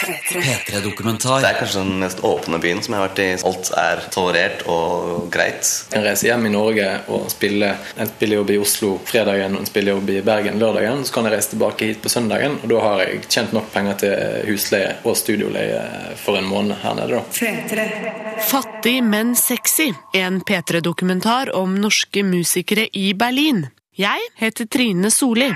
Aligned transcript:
P3-dokumentar. 0.00 1.40
Det 1.42 1.50
er 1.50 1.58
kanskje 1.60 1.84
den 1.84 2.00
mest 2.02 2.22
åpne 2.24 2.60
byen 2.62 2.82
som 2.82 2.94
jeg 2.94 3.00
har 3.00 3.08
vært 3.08 3.22
i. 3.24 3.28
Alt 3.50 3.70
er 3.80 4.02
tolerert 4.14 4.64
og 4.70 5.26
greit. 5.32 5.68
Jeg 5.92 6.04
reiser 6.04 6.30
hjem 6.30 6.48
i 6.48 6.52
Norge 6.54 6.88
og 7.12 7.28
spiller 7.32 7.92
en 8.00 8.10
spillejobb 8.10 8.54
i 8.54 8.58
Oslo 8.62 8.92
fredagen 9.08 9.56
og 9.56 9.64
en 9.64 9.70
spillejobb 9.70 10.12
i 10.16 10.20
Bergen 10.26 10.60
lørdagen. 10.62 11.04
Så 11.04 11.16
kan 11.16 11.28
jeg 11.28 11.36
reise 11.36 11.54
tilbake 11.54 11.90
hit 11.90 12.02
på 12.04 12.12
søndagen, 12.12 12.58
og 12.62 12.72
da 12.72 12.84
har 12.84 13.04
jeg 13.04 13.24
tjent 13.28 13.56
nok 13.56 13.72
penger 13.74 14.00
til 14.04 14.14
husleie 14.50 14.94
og 15.04 15.18
studioleie 15.18 15.82
for 16.20 16.40
en 16.40 16.48
måned 16.48 16.80
her 16.84 16.96
nede. 16.98 17.20
da. 17.20 18.44
Fattig, 18.50 18.98
men 19.04 19.34
sexy. 19.36 19.90
En 20.16 20.40
P3-dokumentar 20.40 21.54
om 21.56 21.76
norske 21.80 22.24
musikere 22.24 22.88
i 22.96 23.12
Berlin. 23.14 23.66
Jeg 24.00 24.20
heter 24.36 24.64
Trine 24.64 25.10
Solli. 25.10 25.50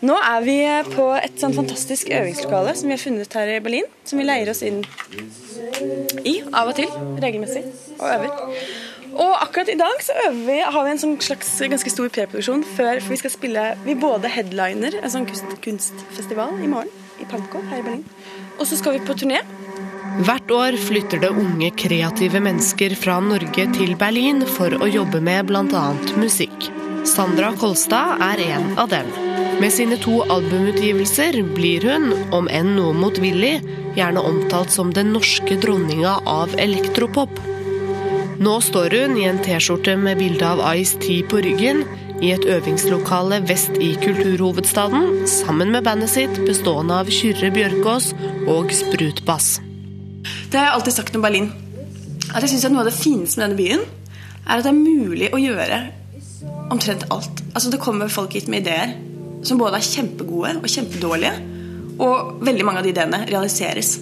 Nå 0.00 0.16
er 0.18 0.42
vi 0.44 0.56
på 0.92 1.06
et 1.16 1.40
sånn 1.40 1.56
fantastisk 1.56 2.10
øvingslokale 2.12 2.74
som 2.76 2.90
vi 2.90 2.98
har 2.98 3.00
funnet 3.00 3.38
her 3.40 3.54
i 3.54 3.62
Berlin. 3.64 3.88
Som 4.04 4.20
vi 4.20 4.28
leier 4.28 4.52
oss 4.52 4.60
inn 4.66 4.82
i 6.20 6.42
av 6.52 6.68
og 6.68 6.76
til, 6.82 6.92
regelmessig, 7.24 7.64
og 7.96 8.10
øver. 8.12 8.85
Og 9.16 9.32
akkurat 9.40 9.70
i 9.72 9.78
dag 9.80 10.02
så 10.04 10.16
øver 10.26 10.42
vi, 10.44 10.58
har 10.60 10.84
vi 10.84 10.92
en 10.92 11.00
sånn 11.00 11.16
slags 11.24 11.54
ganske 11.72 11.92
stor 11.92 12.10
preproduksjon 12.12 12.64
før 12.76 13.00
for 13.00 13.14
vi 13.14 13.20
skal 13.22 13.32
spille 13.32 13.64
Vi 13.86 13.96
både 13.96 14.28
headliner 14.32 14.98
en 15.00 15.12
sånn 15.12 15.24
kunst, 15.28 15.56
kunstfestival 15.64 16.58
i 16.60 16.68
morgen 16.68 16.92
i 17.22 17.28
Pankow 17.30 17.64
her 17.70 17.80
i 17.80 17.86
Berlin. 17.86 18.04
Og 18.58 18.68
så 18.68 18.76
skal 18.76 18.96
vi 18.96 19.04
på 19.06 19.16
turné. 19.16 19.40
Hvert 20.26 20.52
år 20.52 20.76
flytter 20.80 21.20
det 21.20 21.32
unge, 21.32 21.70
kreative 21.76 22.40
mennesker 22.44 22.94
fra 22.96 23.18
Norge 23.24 23.66
til 23.76 23.96
Berlin 24.00 24.44
for 24.48 24.72
å 24.72 24.88
jobbe 24.88 25.20
med 25.24 25.48
bl.a. 25.48 25.86
musikk. 26.20 26.70
Sandra 27.06 27.52
Kolstad 27.60 28.22
er 28.24 28.40
en 28.46 28.70
av 28.80 28.88
dem. 28.92 29.10
Med 29.60 29.72
sine 29.72 29.96
to 30.00 30.18
albumutgivelser 30.32 31.38
blir 31.56 31.84
hun, 31.88 32.10
om 32.36 32.48
enn 32.52 32.74
noe 32.76 32.96
motvillig, 32.96 33.54
gjerne 33.96 34.24
omtalt 34.24 34.72
som 34.72 34.92
den 34.92 35.14
norske 35.16 35.56
dronninga 35.60 36.18
av 36.28 36.56
elektropop. 36.60 37.32
Nå 38.36 38.58
står 38.60 38.92
hun 38.92 39.14
i 39.16 39.22
en 39.24 39.38
T-skjorte 39.40 39.94
med 39.96 40.18
bilde 40.20 40.44
av 40.44 40.60
Ice-T 40.76 41.22
på 41.30 41.38
ryggen 41.40 41.78
i 42.20 42.34
et 42.34 42.44
øvingslokale 42.44 43.38
vest 43.48 43.78
i 43.80 43.94
kulturhovedstaden, 44.02 45.22
sammen 45.30 45.72
med 45.72 45.86
bandet 45.86 46.12
sitt 46.12 46.36
bestående 46.44 46.98
av 47.00 47.08
Kyrre 47.08 47.48
Bjørkås 47.54 48.10
og 48.52 48.74
Sprutbass. 48.76 49.54
Det 50.52 50.60
har 50.60 50.68
jeg 50.68 50.74
alltid 50.74 50.96
sagt 50.98 51.16
om 51.16 51.24
Berlin. 51.24 51.48
At 52.34 52.44
jeg 52.44 52.52
synes 52.52 52.68
at 52.68 52.74
Noe 52.74 52.84
av 52.84 52.90
det 52.90 52.98
fineste 52.98 53.40
med 53.40 53.46
denne 53.46 53.60
byen 53.62 53.86
er 54.44 54.58
at 54.58 54.66
det 54.66 54.72
er 54.74 54.80
mulig 54.84 55.30
å 55.32 55.40
gjøre 55.40 55.80
omtrent 56.74 57.06
alt. 57.14 57.40
Altså 57.54 57.72
Det 57.72 57.80
kommer 57.80 58.12
folk 58.12 58.36
hit 58.36 58.50
med 58.52 58.66
ideer 58.66 58.92
som 59.46 59.56
både 59.60 59.80
er 59.80 59.86
kjempegode 59.86 60.58
og 60.60 60.68
kjempedårlige. 60.68 61.32
Og 62.04 62.44
veldig 62.44 62.68
mange 62.68 62.82
av 62.82 62.84
de 62.84 62.92
ideene 62.92 63.24
realiseres. 63.30 63.96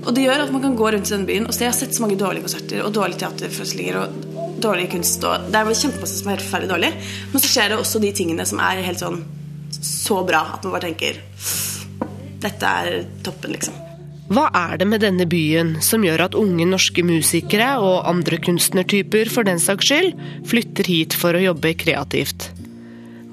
Og 0.00 0.14
det 0.16 0.24
gjør 0.24 0.46
at 0.46 0.52
man 0.54 0.62
kan 0.64 0.76
gå 0.78 0.92
rundt 0.94 1.10
i 1.10 1.12
denne 1.12 1.28
byen 1.28 1.46
og 1.46 1.52
se 1.54 1.66
Jeg 1.66 1.72
har 1.72 1.76
sett 1.76 1.96
så 1.96 2.04
mange 2.04 2.16
dårlige 2.20 2.46
konserter 2.46 2.84
og 2.86 2.94
dårlige 2.96 3.20
teaterforestillinger 3.20 3.98
og 4.00 4.38
dårlig 4.64 4.88
kunst. 4.94 5.24
Og 5.28 5.50
det 5.50 5.60
er 5.60 5.74
kjempemasse 5.82 6.20
som 6.20 6.30
er 6.30 6.38
helt 6.38 6.46
forferdelig 6.46 6.72
dårlig. 6.72 6.90
Men 7.32 7.44
så 7.44 7.52
skjer 7.52 7.70
det 7.72 7.78
også 7.80 8.02
de 8.02 8.14
tingene 8.16 8.46
som 8.48 8.62
er 8.64 8.84
helt 8.86 9.02
sånn 9.02 9.20
så 9.80 10.22
bra 10.26 10.42
at 10.56 10.64
man 10.66 10.74
bare 10.74 10.90
tenker 10.90 11.20
Dette 12.40 12.64
er 12.66 13.02
toppen, 13.24 13.52
liksom. 13.52 13.76
Hva 14.30 14.46
er 14.56 14.78
det 14.80 14.86
med 14.88 15.02
denne 15.02 15.26
byen 15.28 15.74
som 15.84 16.04
gjør 16.06 16.22
at 16.28 16.36
unge 16.38 16.64
norske 16.70 17.02
musikere 17.04 17.72
og 17.82 18.06
andre 18.08 18.38
kunstnertyper 18.40 19.28
for 19.28 19.44
den 19.44 19.60
saks 19.60 19.90
skyld 19.90 20.14
flytter 20.48 20.88
hit 20.88 21.16
for 21.18 21.36
å 21.36 21.42
jobbe 21.42 21.74
kreativt? 21.76 22.46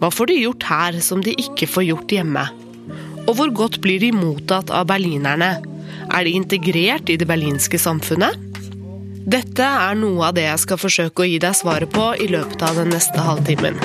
Hva 0.01 0.09
får 0.11 0.31
de 0.31 0.39
gjort 0.41 0.65
her 0.67 0.97
som 1.05 1.21
de 1.23 1.37
ikke 1.39 1.69
får 1.69 1.87
gjort 1.87 2.17
hjemme? 2.17 2.43
Og 3.27 3.31
hvor 3.37 3.53
godt 3.61 3.79
blir 3.83 4.01
de 4.01 4.11
mottatt 4.15 4.73
av 4.73 4.89
berlinerne? 4.89 5.53
Er 6.13 6.23
de 6.23 6.35
integrert 6.37 7.09
i 7.09 7.17
det 7.19 7.27
berlinske 7.27 7.79
samfunnet? 7.79 8.37
Dette 9.27 9.63
er 9.65 9.97
noe 9.99 10.29
av 10.29 10.35
det 10.37 10.45
jeg 10.45 10.61
skal 10.63 10.79
forsøke 10.79 11.23
å 11.23 11.27
gi 11.27 11.39
deg 11.43 11.55
svaret 11.57 11.91
på 11.91 12.13
i 12.15 12.29
løpet 12.31 12.61
av 12.63 12.77
den 12.79 12.93
neste 12.95 13.19
halvtimen. 13.19 13.75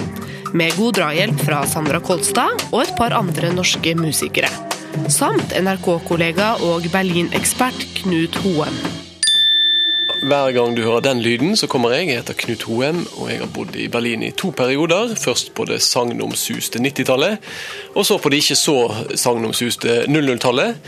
Med 0.55 0.77
god 0.79 1.01
drahjelp 1.01 1.41
fra 1.43 1.63
Sandra 1.67 1.99
Kolstad 2.05 2.69
og 2.71 2.83
et 2.85 2.93
par 2.99 3.17
andre 3.17 3.51
norske 3.57 3.97
musikere. 3.99 4.51
Samt 5.11 5.55
NRK-kollega 5.57 6.59
og 6.69 6.87
Berlin-ekspert 6.93 7.87
Knut 8.03 8.37
Hoem. 8.45 8.77
Hver 10.23 10.53
gang 10.55 10.77
du 10.77 10.85
hører 10.85 11.03
den 11.09 11.23
lyden, 11.25 11.57
så 11.59 11.67
kommer 11.67 11.97
jeg. 11.97 12.13
Jeg 12.13 12.21
heter 12.21 12.37
Knut 12.39 12.63
Hoem, 12.69 13.01
og 13.17 13.33
jeg 13.33 13.41
har 13.41 13.51
bodd 13.51 13.75
i 13.75 13.89
Berlin 13.91 14.23
i 14.23 14.31
to 14.31 14.53
perioder. 14.55 15.17
Først 15.19 15.51
på 15.57 15.67
det 15.67 15.81
sagnomsuste 15.83 16.79
90-tallet, 16.79 17.43
og 17.97 18.07
så 18.07 18.21
på 18.23 18.31
det 18.31 18.45
ikke 18.45 18.59
så 18.61 18.77
sagnomsuste 19.19 20.05
00-tallet. 20.07 20.79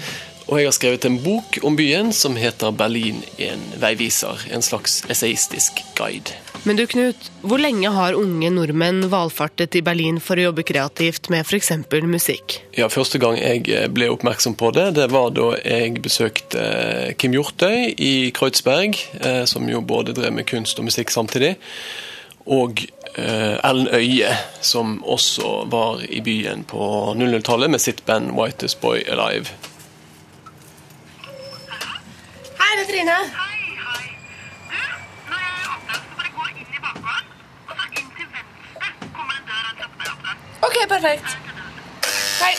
Og 0.45 0.59
jeg 0.61 0.69
har 0.69 0.75
skrevet 0.77 1.05
en 1.09 1.17
bok 1.25 1.57
om 1.65 1.77
byen 1.77 2.13
som 2.13 2.37
heter 2.37 2.71
'Berlin 2.71 3.23
en 3.39 3.63
veiviser'. 3.81 4.53
En 4.53 4.63
slags 4.63 5.03
essayistisk 5.09 5.81
guide. 5.97 6.37
Men 6.65 6.77
du 6.77 6.87
Knut, 6.87 7.31
hvor 7.41 7.61
lenge 7.61 7.91
har 7.93 8.15
unge 8.17 8.51
nordmenn 8.51 9.11
valfartet 9.13 9.71
til 9.71 9.83
Berlin 9.83 10.21
for 10.21 10.37
å 10.37 10.47
jobbe 10.47 10.63
kreativt 10.65 11.29
med 11.29 11.45
f.eks. 11.45 11.73
musikk? 12.03 12.61
Ja, 12.77 12.89
Første 12.89 13.19
gang 13.19 13.37
jeg 13.37 13.91
ble 13.93 14.09
oppmerksom 14.09 14.55
på 14.55 14.71
det, 14.73 14.95
det 14.97 15.11
var 15.13 15.31
da 15.31 15.51
jeg 15.65 16.01
besøkte 16.03 17.15
Kim 17.19 17.33
Hjortøy 17.33 17.95
i 17.99 18.31
Kreutzberg, 18.31 18.97
eh, 19.21 19.45
som 19.45 19.69
jo 19.69 19.81
både 19.81 20.13
drev 20.13 20.33
med 20.33 20.47
kunst 20.47 20.79
og 20.79 20.89
musikk 20.89 21.11
samtidig. 21.11 21.57
Og 22.47 22.81
eh, 23.17 23.61
Ellen 23.65 23.89
Øye, 23.93 24.33
som 24.61 25.03
også 25.05 25.69
var 25.73 26.01
i 26.09 26.21
byen 26.21 26.65
på 26.65 27.15
00-tallet 27.17 27.71
med 27.71 27.81
sitt 27.81 28.05
band 28.07 28.33
Whitest 28.37 28.81
Boy 28.81 29.05
Alive. 29.09 29.53
Hei, 32.75 32.81
det 32.81 32.83
er 32.83 32.84
Trine. 32.95 33.11
Hei, 33.11 33.75
hei. 33.75 34.05
Du, 34.71 34.83
når 35.27 35.41
jeg 35.43 35.71
åpner, 35.75 35.97
så 35.99 36.19
bare 36.19 36.29
gå 36.31 36.45
inn 36.53 36.77
i 36.77 36.83
bakgården, 36.85 37.31
og 37.67 37.73
så 37.75 37.87
inn 37.91 38.11
til 38.15 38.27
venstre 38.37 38.91
kommer 39.17 39.35
en 39.35 39.49
døra 39.49 39.73
en 39.73 39.79
trappeoppgang. 39.81 40.45
Ok, 40.69 40.77
perfekt. 40.93 41.33
Hei. 42.39 42.53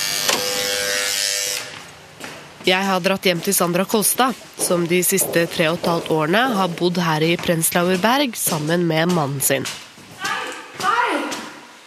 Jeg 2.68 2.90
har 2.90 3.06
dratt 3.06 3.30
hjem 3.30 3.40
til 3.46 3.56
Sandra 3.56 3.86
Kolstad, 3.88 4.36
som 4.60 4.84
de 4.92 5.00
siste 5.08 5.46
tre 5.54 5.70
og 5.72 5.80
et 5.80 5.88
halvt 5.88 6.12
årene 6.18 6.42
har 6.58 6.74
bodd 6.82 7.00
her 7.06 7.24
i 7.24 7.38
Prenzlauer 7.40 8.02
Berg 8.04 8.36
sammen 8.36 8.84
med 8.90 9.14
mannen 9.16 9.40
sin. 9.40 9.64
Hei! 10.20 10.42
Hei! 10.82 11.14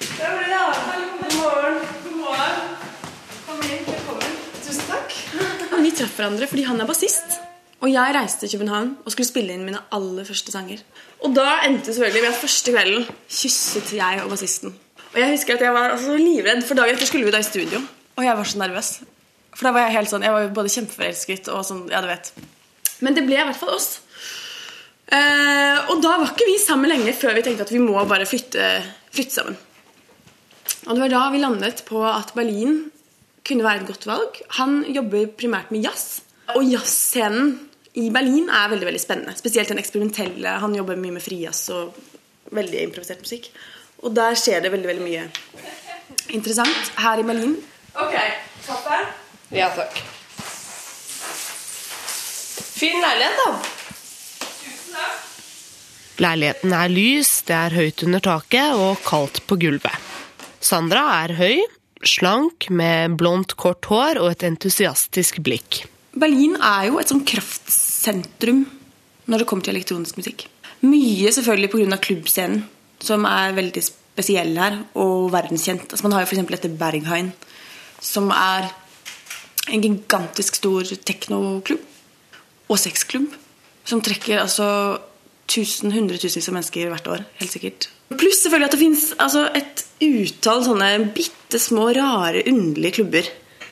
det. 0.07 0.63
Hallo, 0.87 1.11
god 1.21 1.37
morgen. 1.43 1.77
God 2.07 2.17
morgen. 2.23 2.65
Kom 3.45 3.61
inn, 3.69 3.85
velkommen. 3.91 4.41
Tusen 4.63 4.89
takk. 4.89 5.21
Vi 5.85 5.93
traff 6.01 6.17
hverandre 6.17 6.49
fordi 6.49 6.65
han 6.71 6.81
er 6.81 6.89
bassist. 6.89 7.43
Og 7.79 7.93
jeg 7.93 8.15
reiste 8.17 8.43
til 8.43 8.57
København 8.57 8.97
og 9.05 9.13
skulle 9.15 9.29
spille 9.29 9.55
inn 9.55 9.67
mine 9.67 9.81
aller 9.95 10.27
første 10.27 10.51
sanger. 10.55 10.81
Og 11.23 11.35
da 11.37 11.61
endte 11.67 11.93
selvfølgelig 11.93 12.25
med 12.25 12.33
at 12.33 12.41
første 12.41 12.75
kvelden 12.75 13.07
kysset 13.31 13.93
jeg 13.95 14.25
og 14.25 14.33
bassisten. 14.33 14.75
Og 15.13 15.21
jeg 15.21 15.31
husker 15.37 15.55
at 15.55 15.63
jeg 15.63 15.75
var 15.75 15.95
altså, 15.95 16.17
livredd, 16.19 16.65
for 16.67 16.79
dagen 16.79 16.99
etter 16.99 17.09
skulle 17.09 17.29
vi 17.29 17.35
da 17.35 17.41
i 17.41 17.47
studio. 17.47 17.81
Og 18.19 18.27
jeg 18.27 18.37
var 18.37 18.51
så 18.51 18.59
nervøs. 18.61 18.91
For 19.55 19.69
da 19.69 19.73
var 19.75 19.87
jeg 19.87 19.97
helt 19.97 20.11
sånn, 20.11 20.27
jeg 20.27 20.35
var 20.35 20.45
jo 20.45 20.51
både 20.59 20.75
kjempeforelsket 20.75 21.49
og 21.55 21.65
sånn, 21.67 21.87
ja 21.93 22.03
du 22.03 22.11
vet. 22.11 22.33
Men 23.03 23.15
det 23.15 23.25
ble 23.27 23.39
i 23.39 23.47
hvert 23.47 23.59
fall 23.59 23.77
oss. 23.77 23.89
Eh, 25.09 25.79
og 25.89 26.03
da 26.05 26.19
var 26.19 26.35
ikke 26.35 26.51
vi 26.51 26.59
sammen 26.61 26.91
lenge 26.93 27.15
før 27.17 27.39
vi 27.39 27.47
tenkte 27.47 27.65
at 27.65 27.73
vi 27.73 27.81
må 27.81 27.97
bare 28.11 28.27
flytte, 28.29 28.69
flytte 29.15 29.39
sammen. 29.39 29.57
Og 30.87 30.93
det 30.93 31.03
var 31.05 31.15
da 31.15 31.23
vi 31.33 31.41
landet 31.43 31.83
på 31.89 32.03
at 32.07 32.35
Berlin 32.37 32.89
kunne 33.49 33.65
være 33.65 33.83
et 33.83 33.89
godt 33.89 34.07
valg. 34.09 34.43
Han 34.59 34.83
jobber 34.93 35.31
primært 35.39 35.73
med 35.73 35.87
jazz. 35.87 36.21
Og 36.57 36.65
jazzscenen 36.69 37.55
i 37.99 38.09
Berlin 38.15 38.47
er 38.53 38.71
veldig 38.71 38.87
veldig 38.89 39.03
spennende. 39.03 39.35
Spesielt 39.39 39.73
den 39.73 39.81
eksperimentelle. 39.83 40.59
Han 40.63 40.77
jobber 40.77 40.99
mye 41.01 41.17
med 41.17 41.25
frijazz 41.25 41.69
og 41.75 41.97
veldig 42.55 42.85
improvisert 42.87 43.25
musikk. 43.25 43.51
Og 44.05 44.15
der 44.15 44.39
skjer 44.39 44.63
det 44.63 44.71
veldig 44.73 44.91
veldig 44.93 45.07
mye 45.07 45.25
interessant 46.37 46.93
her 47.03 47.19
i 47.19 47.27
Berlin. 47.27 47.57
Ok, 47.99 48.15
kaffe? 48.67 49.01
Ja, 49.55 49.73
takk. 49.75 49.99
Fin 52.79 53.01
leilighet, 53.03 53.41
da. 53.43 53.49
Tusen 54.63 54.95
takk. 54.95 55.25
Leiligheten 56.19 56.73
er 56.75 56.91
lys, 56.91 57.33
det 57.47 57.55
er 57.55 57.75
høyt 57.79 58.03
under 58.07 58.23
taket 58.23 58.79
og 58.79 59.03
kaldt 59.07 59.43
på 59.47 59.59
gulvet. 59.63 60.07
Sandra 60.59 61.05
er 61.21 61.35
høy, 61.39 61.61
slank, 62.03 62.67
med 62.75 63.15
blondt, 63.19 63.55
kort 63.59 63.87
hår 63.91 64.19
og 64.23 64.33
et 64.33 64.43
entusiastisk 64.47 65.39
blikk. 65.47 65.85
Berlin 66.19 66.57
er 66.59 66.89
jo 66.89 66.99
et 66.99 67.11
sånn 67.11 67.23
kraftsentrum 67.99 68.67
når 69.29 69.43
det 69.43 69.47
kommer 69.49 69.65
til 69.65 69.75
elektronisk 69.75 70.17
musikk. 70.17 70.47
Mye 70.83 71.31
selvfølgelig 71.33 71.71
pga. 71.71 71.97
klubbscenen, 71.97 72.65
som 73.01 73.25
er 73.25 73.53
veldig 73.55 73.83
spesiell 73.83 74.57
her, 74.57 74.85
og 74.95 75.33
verdenskjent. 75.33 75.91
Altså 75.91 76.07
man 76.07 76.13
har 76.13 76.21
jo 76.23 76.27
f.eks. 76.27 76.47
dette 76.49 76.69
Berghain, 76.69 77.33
som 78.01 78.31
er 78.31 78.71
en 79.71 79.83
gigantisk 79.83 80.55
stor 80.55 80.83
teknoklubb. 80.83 81.81
og 82.69 82.79
sexklubb. 82.79 83.33
Som 83.85 84.03
trekker 84.03 84.39
altså 84.39 84.99
tusen, 85.49 85.91
hundretusenvis 85.91 86.49
av 86.49 86.55
mennesker 86.55 86.89
hvert 86.91 87.07
år. 87.09 87.25
helt 87.39 87.51
sikkert. 87.51 87.89
Pluss 88.11 88.43
selvfølgelig 88.43 88.67
at 88.67 88.73
det 88.73 88.81
fins 88.81 89.15
altså, 89.19 89.49
et 89.55 89.85
utall 90.01 90.65
sånne 90.65 91.13
bitte 91.15 91.59
små, 91.59 91.93
rare, 91.97 92.43
underlige 92.47 92.93
klubber. 93.01 93.25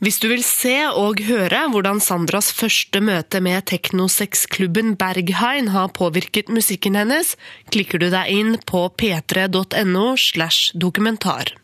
Hvis 0.04 0.19
du 0.20 0.26
vil 0.28 0.43
se 0.44 0.75
og 0.93 1.22
høre 1.25 1.62
hvordan 1.72 2.02
Sandras 2.04 2.50
første 2.52 3.00
møte 3.00 3.40
med 3.40 3.64
teknosexklubben 3.70 4.93
Berghain 5.00 5.70
har 5.72 5.94
påvirket 5.96 6.52
musikken 6.52 6.98
hennes, 7.00 7.32
klikker 7.72 8.02
du 8.02 8.10
deg 8.12 8.28
inn 8.28 8.58
på 8.69 8.87
p3.no 8.93 10.08
slash 10.20 10.76
dokumentar. 10.76 11.54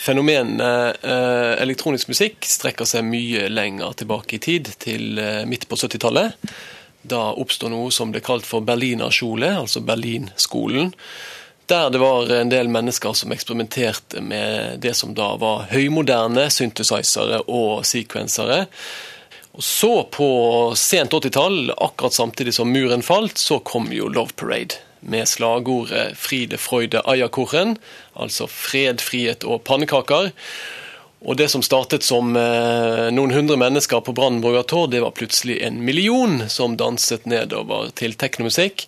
Fenomenet 0.00 1.00
eh, 1.04 1.54
elektronisk 1.60 2.12
musikk 2.12 2.44
strekker 2.48 2.88
seg 2.88 3.08
mye 3.08 3.48
lenger 3.52 3.96
tilbake 4.00 4.36
i 4.36 4.44
tid, 4.44 4.70
til 4.80 5.20
eh, 5.20 5.42
midt 5.48 5.64
på 5.68 5.80
70-tallet. 5.80 6.36
Da 7.08 7.30
oppstår 7.40 7.72
noe 7.72 7.88
som 7.92 8.12
ble 8.12 8.20
kalt 8.24 8.48
for 8.48 8.64
Berlinerskole, 8.64 9.54
altså 9.62 9.80
Berlinskolen. 9.84 10.92
Der 11.70 11.90
det 11.90 11.98
var 11.98 12.26
en 12.34 12.48
del 12.50 12.66
mennesker 12.68 13.12
som 13.14 13.30
eksperimenterte 13.30 14.18
med 14.20 14.80
det 14.82 14.90
som 14.98 15.12
da 15.14 15.36
var 15.38 15.68
høymoderne 15.70 16.48
synthesizere 16.50 17.44
og 17.46 17.84
sequensere. 17.86 18.64
Og 19.54 19.62
så, 19.62 19.90
på 20.10 20.30
sent 20.74 21.14
80-tall, 21.14 21.70
akkurat 21.76 22.16
samtidig 22.16 22.56
som 22.56 22.72
muren 22.74 23.06
falt, 23.06 23.38
så 23.38 23.60
kom 23.62 23.86
jo 23.94 24.10
Love 24.10 24.34
Parade 24.34 24.80
med 25.00 25.28
slagordet 25.30 26.18
'Fride, 26.18 26.58
Freude, 26.58 27.04
Eierkuchen', 27.06 27.76
altså 28.18 28.50
fred, 28.50 28.98
frihet 28.98 29.44
og 29.44 29.62
pannekaker. 29.62 30.30
Og 31.20 31.36
det 31.36 31.50
som 31.52 31.60
startet 31.60 32.02
som 32.02 32.32
eh, 32.36 33.10
noen 33.12 33.32
hundre 33.34 33.58
mennesker 33.60 34.00
på 34.00 34.14
Brandenburger 34.16 34.62
Tor, 34.64 34.86
det 34.88 35.02
var 35.04 35.12
plutselig 35.12 35.58
en 35.66 35.82
million 35.84 36.46
som 36.48 36.78
danset 36.80 37.26
nedover 37.28 37.90
til 37.92 38.14
teknomusikk. 38.16 38.86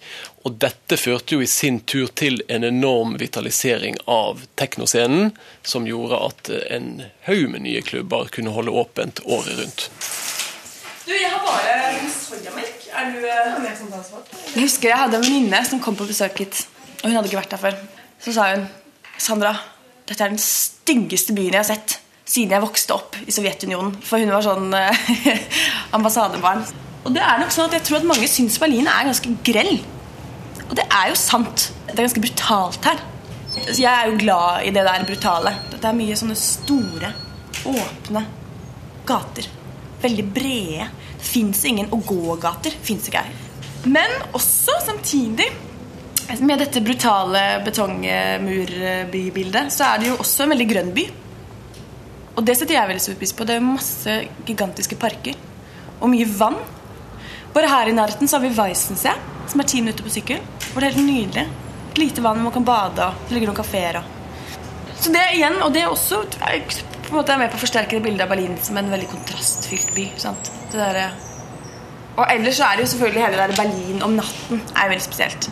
Og 0.48 0.56
dette 0.62 0.96
førte 0.96 1.36
jo 1.36 1.44
i 1.44 1.50
sin 1.50 1.82
tur 1.84 2.08
til 2.16 2.40
en 2.48 2.64
enorm 2.64 3.18
vitalisering 3.20 4.00
av 4.08 4.46
teknoscenen, 4.56 5.34
som 5.60 5.84
gjorde 5.84 6.22
at 6.24 6.50
en 6.72 6.88
haug 7.28 7.44
med 7.52 7.66
nye 7.68 7.84
klubber 7.84 8.32
kunne 8.32 8.56
holde 8.56 8.72
åpent 8.80 9.20
året 9.28 9.52
rundt. 9.60 9.88
Du, 11.04 11.12
jeg 11.12 11.28
har 11.28 11.44
bare 11.44 12.08
soyamelk. 12.16 12.86
Er 12.92 13.12
du 13.12 13.24
Jeg 13.28 14.62
husker 14.62 14.88
jeg 14.88 15.02
hadde 15.04 15.20
en 15.20 15.26
venninne 15.26 15.60
som 15.68 15.80
kom 15.84 16.00
på 16.00 16.08
besøk 16.08 16.40
hit. 16.40 16.64
Og 17.02 17.10
hun 17.10 17.18
hadde 17.18 17.28
ikke 17.28 17.42
vært 17.42 17.52
der 17.52 17.60
før. 17.60 17.82
Så 18.24 18.32
sa 18.32 18.54
hun 18.54 18.70
Sandra, 19.20 19.52
dette 20.08 20.24
er 20.24 20.32
den 20.32 20.40
styggeste 20.40 21.36
byen 21.36 21.52
jeg 21.52 21.60
har 21.60 21.68
sett 21.76 22.01
siden 22.32 22.56
jeg 22.56 22.64
vokste 22.64 22.96
opp 22.96 23.18
i 23.26 23.34
Sovjetunionen. 23.34 23.96
For 24.04 24.22
hun 24.22 24.32
var 24.32 24.44
sånn 24.46 24.72
eh, 24.76 25.40
ambassadebarn. 25.96 26.64
Og 27.02 27.14
det 27.14 27.22
er 27.24 27.40
nok 27.42 27.52
sånn 27.52 27.68
at 27.68 27.76
jeg 27.76 27.86
tror 27.88 28.00
at 28.00 28.08
mange 28.08 28.28
syns 28.30 28.60
Berlin 28.62 28.88
er 28.88 29.08
ganske 29.08 29.34
grell. 29.44 29.74
Og 30.68 30.76
det 30.78 30.86
er 30.86 31.10
jo 31.10 31.18
sant. 31.18 31.70
Det 31.88 31.98
er 31.98 32.06
ganske 32.06 32.24
brutalt 32.24 32.88
her. 32.88 33.02
Så 33.52 33.82
jeg 33.82 33.90
er 33.90 34.08
jo 34.08 34.20
glad 34.20 34.64
i 34.64 34.72
det 34.72 34.84
der 34.86 35.08
brutale. 35.08 35.52
Det 35.74 35.84
er 35.84 35.98
mye 35.98 36.16
sånne 36.16 36.36
store, 36.38 37.10
åpne 37.68 38.22
gater. 39.08 39.48
Veldig 40.02 40.24
brede. 40.34 40.86
Det 41.18 41.26
fins 41.26 41.60
ingen 41.68 41.90
å-gå-gater. 41.92 42.78
Fins 42.86 43.10
ikke 43.10 43.26
her. 43.26 43.34
Men 43.92 44.10
også 44.32 44.78
samtidig 44.86 45.50
med 46.40 46.62
dette 46.62 46.80
brutale 46.80 47.40
betongmurbybildet, 47.66 49.72
så 49.74 49.90
er 49.90 50.00
det 50.00 50.12
jo 50.12 50.20
også 50.22 50.44
en 50.44 50.52
veldig 50.54 50.68
grønn 50.70 50.92
by. 50.94 51.04
Og 52.36 52.46
det 52.46 52.56
setter 52.56 52.78
jeg 52.78 52.88
veldig 52.88 53.02
stor 53.04 53.18
pris 53.20 53.34
på. 53.36 53.46
Det 53.48 53.56
er 53.58 53.64
masse 53.64 54.14
gigantiske 54.48 54.96
parker. 55.00 55.36
Og 56.00 56.08
mye 56.12 56.28
vann. 56.38 56.56
Bare 57.52 57.68
her 57.68 57.90
i 57.90 57.96
nærheten 57.96 58.30
så 58.30 58.38
har 58.38 58.46
vi 58.46 58.54
Weissensee, 58.56 59.12
som 59.50 59.60
er 59.60 59.68
ti 59.68 59.82
minutter 59.84 60.06
på 60.06 60.12
sykkel. 60.14 60.40
Hvor 60.72 60.80
det 60.80 60.88
er 60.88 60.96
helt 60.96 61.10
nydelig. 61.10 61.44
Et 61.92 62.00
lite 62.00 62.24
vann, 62.24 62.40
man 62.40 62.54
kan 62.54 62.64
bade, 62.64 63.04
og 63.04 63.26
det 63.28 63.36
ligger 63.36 63.52
noen 63.52 63.60
kafeer 63.60 64.00
Så 64.96 65.12
det 65.12 65.26
igjen, 65.34 65.58
og 65.60 65.74
det 65.74 65.82
er 65.82 65.90
også 65.90 66.22
jeg, 66.38 66.62
på 67.02 67.10
en 67.10 67.18
måte 67.18 67.34
er 67.34 67.42
med 67.42 67.50
på 67.52 67.58
å 67.58 67.64
forsterke 67.66 67.98
det 67.98 68.04
bildet 68.06 68.24
av 68.24 68.30
Berlin 68.32 68.56
som 68.62 68.78
en 68.80 68.88
veldig 68.88 69.10
kontrastfylt 69.10 69.92
by. 69.92 70.06
sant? 70.16 70.52
Det 70.72 70.78
der, 70.80 71.12
og 72.16 72.28
ellers 72.28 72.56
så 72.56 72.68
er 72.68 72.76
det 72.76 72.86
jo 72.86 72.92
selvfølgelig 72.92 73.24
hele 73.24 73.36
det 73.36 73.48
der 73.50 73.60
Berlin 73.62 74.04
om 74.06 74.16
natten 74.16 74.62
er 74.76 74.86
jo 74.86 74.92
veldig 74.92 75.04
spesielt. 75.04 75.48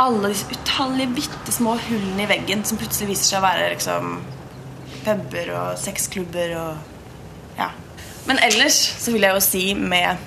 Alle 0.00 0.30
disse 0.32 0.48
utallige 0.48 1.14
bitte 1.16 1.52
små 1.52 1.76
hullene 1.88 2.24
i 2.24 2.28
veggen 2.30 2.64
som 2.64 2.80
plutselig 2.80 3.10
viser 3.12 3.28
seg 3.34 3.40
å 3.40 3.44
være 3.44 3.70
liksom 3.74 4.14
puber 5.04 5.52
og 5.58 5.78
sexklubber 5.80 6.56
og 6.58 7.58
ja. 7.58 7.70
Men 8.26 8.38
ellers 8.46 8.76
så 9.02 9.12
vil 9.14 9.26
jeg 9.26 9.34
jo 9.34 9.42
si 9.44 9.64
med 9.74 10.20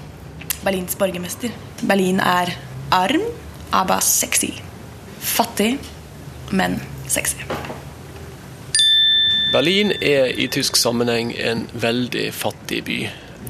Berlins 0.64 0.96
borgermester 1.00 1.54
Berlin 1.88 2.20
er 2.20 2.52
arm, 2.92 3.22
aber 3.72 4.00
sexy. 4.00 4.52
Fattig, 5.20 5.80
men 6.52 6.82
sexy. 7.08 7.36
Berlin 9.52 9.92
er 10.02 10.26
i 10.26 10.48
tysk 10.48 10.76
sammenheng 10.76 11.34
en 11.38 11.70
veldig 11.74 12.34
fattig 12.34 12.84
by. 12.86 12.98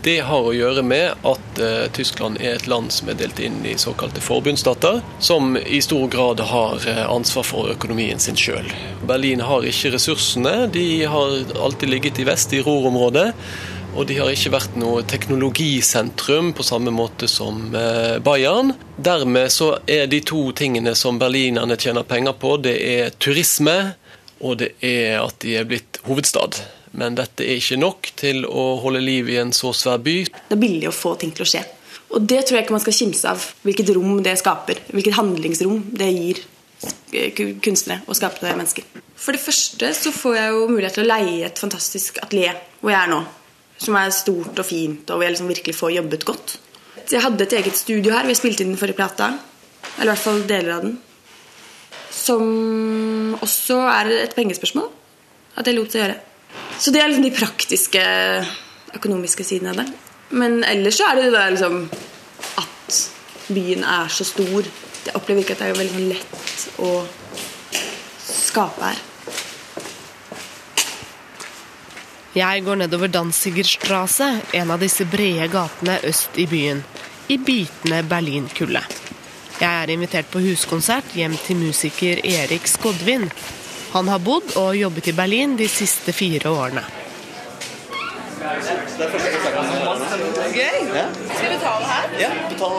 Det 0.05 0.19
har 0.21 0.45
å 0.45 0.51
gjøre 0.53 0.83
med 0.85 1.23
at 1.25 1.59
eh, 1.65 1.87
Tyskland 1.97 2.37
er 2.37 2.59
et 2.59 2.67
land 2.69 2.91
som 2.93 3.07
er 3.09 3.15
delt 3.17 3.39
inn 3.41 3.63
i 3.65 3.71
såkalte 3.81 4.21
forbundsstater, 4.21 4.99
som 5.17 5.55
i 5.57 5.79
stor 5.81 6.05
grad 6.13 6.43
har 6.45 6.85
eh, 6.91 6.99
ansvar 7.09 7.47
for 7.47 7.71
økonomien 7.73 8.21
sin 8.21 8.37
sjøl. 8.37 8.69
Berlin 9.09 9.41
har 9.41 9.65
ikke 9.65 9.95
ressursene. 9.95 10.67
De 10.69 10.85
har 11.09 11.33
alltid 11.57 11.89
ligget 11.89 12.21
i 12.21 12.27
vest, 12.29 12.53
i 12.53 12.61
Ruhr-området. 12.61 13.31
Og 13.95 14.05
de 14.05 14.19
har 14.19 14.29
ikke 14.29 14.53
vært 14.53 14.77
noe 14.77 15.01
teknologisentrum 15.09 16.53
på 16.53 16.67
samme 16.69 16.93
måte 16.93 17.25
som 17.31 17.73
eh, 17.73 18.21
Bayern. 18.21 18.75
Dermed 19.01 19.49
så 19.57 19.73
er 19.89 20.05
de 20.11 20.21
to 20.21 20.51
tingene 20.53 20.93
som 20.93 21.17
berlinerne 21.17 21.81
tjener 21.81 22.05
penger 22.05 22.37
på, 22.37 22.59
det 22.61 22.77
er 22.93 23.13
turisme, 23.17 23.95
og 24.37 24.59
det 24.61 24.75
er 24.85 25.23
at 25.25 25.41
de 25.41 25.57
er 25.57 25.65
blitt 25.65 26.03
hovedstad. 26.05 26.61
Men 26.95 27.17
dette 27.17 27.43
er 27.43 27.59
ikke 27.59 27.79
nok 27.81 28.11
til 28.19 28.45
å 28.47 28.65
holde 28.83 29.03
liv 29.03 29.29
i 29.31 29.39
en 29.41 29.53
så 29.55 29.73
svær 29.75 29.99
by. 30.03 30.17
Det 30.25 30.55
er 30.55 30.61
billig 30.61 30.89
å 30.89 30.95
få 30.95 31.15
ting 31.19 31.33
til 31.35 31.45
å 31.45 31.49
skje. 31.49 31.63
Og 32.15 32.23
det 32.23 32.45
tror 32.45 32.59
jeg 32.59 32.65
ikke 32.65 32.75
man 32.75 32.83
skal 32.83 32.95
kimse 32.95 33.31
av. 33.31 33.47
Hvilket 33.65 33.91
rom 33.97 34.19
det 34.23 34.37
skaper. 34.39 34.83
Hvilket 34.93 35.17
handlingsrom 35.17 35.81
det 35.99 36.11
gir 36.15 36.43
kunstnere 37.63 38.03
og 38.05 38.17
skapende 38.17 38.53
mennesker. 38.55 38.85
For 39.15 39.35
det 39.35 39.41
første 39.41 39.89
så 39.95 40.11
får 40.13 40.37
jeg 40.37 40.53
jo 40.53 40.67
mulighet 40.69 40.97
til 40.99 41.05
å 41.05 41.09
leie 41.09 41.47
et 41.47 41.59
fantastisk 41.59 42.19
atelier 42.23 42.59
hvor 42.81 42.93
jeg 42.93 42.99
er 43.01 43.11
nå. 43.11 43.23
Som 43.81 43.97
er 43.99 44.13
stort 44.15 44.59
og 44.61 44.67
fint, 44.67 45.09
og 45.09 45.17
hvor 45.17 45.25
jeg 45.25 45.33
liksom 45.35 45.49
virkelig 45.51 45.75
får 45.75 45.95
jobbet 45.97 46.27
godt. 46.27 46.53
Så 47.01 47.17
jeg 47.17 47.25
hadde 47.25 47.43
et 47.43 47.55
eget 47.57 47.79
studio 47.79 48.13
her. 48.15 48.27
Vi 48.29 48.37
spilte 48.37 48.63
inn 48.63 48.71
den 48.71 48.79
forrige 48.79 49.01
plata. 49.01 49.33
Eller 49.97 50.07
i 50.07 50.13
hvert 50.13 50.23
fall 50.23 50.45
deler 50.47 50.77
av 50.77 50.85
den. 50.85 50.95
Som 52.15 53.35
også 53.43 53.81
er 53.91 54.13
et 54.21 54.37
pengespørsmål. 54.37 54.87
At 55.59 55.67
jeg 55.67 55.77
lot 55.77 55.91
det 55.91 56.01
gjøre. 56.01 56.15
Så 56.79 56.91
det 56.91 57.01
er 57.01 57.09
liksom 57.11 57.25
de 57.25 57.35
praktiske, 57.35 58.03
økonomiske 58.97 59.45
sidene 59.47 59.73
av 59.73 59.81
det. 59.81 59.87
Men 60.35 60.63
ellers 60.67 60.97
så 60.99 61.09
er 61.09 61.19
det 61.19 61.27
det 61.29 61.35
der 61.37 61.53
liksom 61.55 61.81
at 62.61 62.99
byen 63.47 63.83
er 63.83 64.11
så 64.11 64.27
stor. 64.27 64.67
Jeg 65.05 65.15
opplever 65.15 65.43
ikke 65.43 65.55
at 65.55 65.63
det 65.63 65.69
er 65.69 65.79
veldig 65.79 65.95
sånn 65.95 66.09
lett 66.11 66.65
å 66.81 66.93
skape 68.25 68.89
her. 68.89 69.03
Jeg 72.35 72.65
går 72.65 72.81
nedover 72.81 73.07
Danzigerstrasse, 73.07 74.25
en 74.59 74.71
av 74.73 74.81
disse 74.83 75.05
brede 75.07 75.47
gatene 75.53 76.01
øst 76.03 76.35
i 76.35 76.43
byen, 76.51 76.81
i 77.31 77.37
bitende 77.39 78.01
Berlin-kulde. 78.03 78.81
Jeg 79.55 79.71
er 79.71 79.93
invitert 79.93 80.27
på 80.33 80.41
huskonsert 80.43 81.13
hjem 81.15 81.37
til 81.45 81.61
musiker 81.61 82.19
Erik 82.27 82.67
Skodvin. 82.67 83.29
Han 83.95 84.09
har 84.11 84.19
bodd 84.19 84.57
og 84.59 84.75
jobbet 84.75 85.07
i 85.07 85.13
Berlin 85.15 85.53
de 85.55 85.69
siste 85.71 86.11
fire 86.11 86.49
årene. 86.51 86.81
Gøy. 90.55 90.81
Skal 90.91 91.45
vi 91.45 91.53
betale 91.53 91.85
her? 91.87 92.09
Ja, 92.19 92.31
betal. 92.49 92.75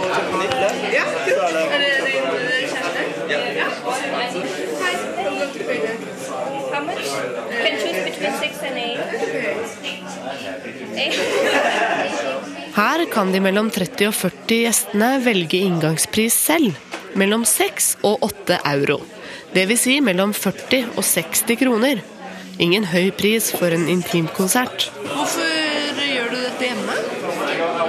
Ja. 0.92 1.06
Er 1.16 1.78
det 1.80 1.88
din 2.04 2.20
kjæreste? 2.74 3.00
Ja. 3.32 3.38
How 6.74 6.84
much? 6.84 7.08
Can 7.64 7.80
choose 7.80 8.00
between 8.04 8.34
six 8.44 8.52
and 8.68 8.76
eight. 8.76 9.00
Eight. 11.00 11.18
Her 12.76 13.08
kan 13.12 13.32
de 13.32 13.40
mellom 13.40 13.72
30 13.72 14.12
og 14.12 14.16
40 14.20 14.64
gjestene 14.66 15.12
velge 15.24 15.64
inngangspris 15.64 16.36
selv. 16.52 16.76
Mellom 17.16 17.48
6 17.48 17.94
og 18.04 18.20
8 18.34 18.60
euro. 18.76 19.00
Dvs. 19.56 19.80
Si 19.80 19.94
mellom 20.04 20.34
40 20.36 20.98
og 21.00 21.04
60 21.04 21.56
kroner. 21.56 22.02
Ingen 22.60 22.84
høy 22.90 23.08
pris 23.16 23.46
for 23.56 23.72
en 23.72 23.86
intimkonsert. 23.88 24.90
Hvorfor 25.00 26.02
gjør 26.04 26.28
du 26.34 26.36
dette 26.42 26.66
hjemme? 26.66 26.96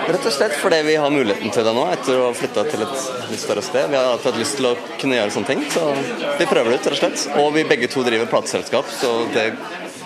Rett 0.08 0.30
og 0.30 0.32
slett 0.32 0.56
fordi 0.62 0.80
vi 0.88 0.96
har 0.96 1.12
muligheten 1.12 1.52
til 1.52 1.68
det 1.68 1.74
nå, 1.76 1.84
etter 1.92 2.22
å 2.22 2.30
ha 2.30 2.38
flytta 2.40 2.64
til 2.70 2.86
et 2.86 2.96
litt 3.34 3.44
større 3.44 3.66
sted. 3.68 3.92
Vi 3.92 4.00
har 4.00 4.14
alltid 4.14 4.32
hatt 4.32 4.40
lyst 4.40 4.56
til 4.62 4.70
å 4.70 4.76
kunne 5.02 5.20
gjøre 5.20 5.34
sånne 5.36 5.52
ting, 5.52 5.66
så 5.74 5.84
vi 6.40 6.48
prøver 6.48 6.72
det 6.72 6.78
ut, 6.78 6.88
rett 6.88 6.96
og 6.96 7.02
slett. 7.02 7.26
Og 7.44 7.50
vi 7.58 7.68
begge 7.68 7.92
to 7.92 8.06
driver 8.08 8.32
plateselskap, 8.32 8.94
så 9.02 9.12
det, 9.36 9.50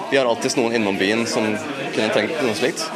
vi 0.09 0.17
har 0.17 0.25
alltid 0.25 0.57
noen 0.57 0.79
innom 0.79 0.97
byen 0.97 1.27
som 1.29 1.45
kunne 1.45 2.09
trengt 2.09 2.41
noe 2.41 2.57
slikt. 2.57 2.87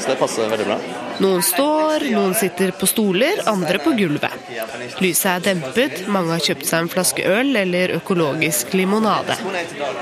Så 0.00 0.08
det 0.08 0.16
passer 0.22 0.48
veldig 0.48 0.72
bra. 0.72 0.80
Noen 1.22 1.42
står, 1.44 2.04
noen 2.12 2.34
sitter 2.36 2.72
på 2.76 2.88
stoler, 2.88 3.40
andre 3.48 3.80
på 3.80 3.94
gulvet. 3.96 4.34
Lyset 5.00 5.28
er 5.30 5.44
dempet, 5.46 6.02
mange 6.12 6.34
har 6.34 6.44
kjøpt 6.44 6.68
seg 6.68 6.84
en 6.84 6.90
flaske 6.92 7.24
øl 7.24 7.56
eller 7.56 7.94
økologisk 7.96 8.74
limonade. 8.76 9.38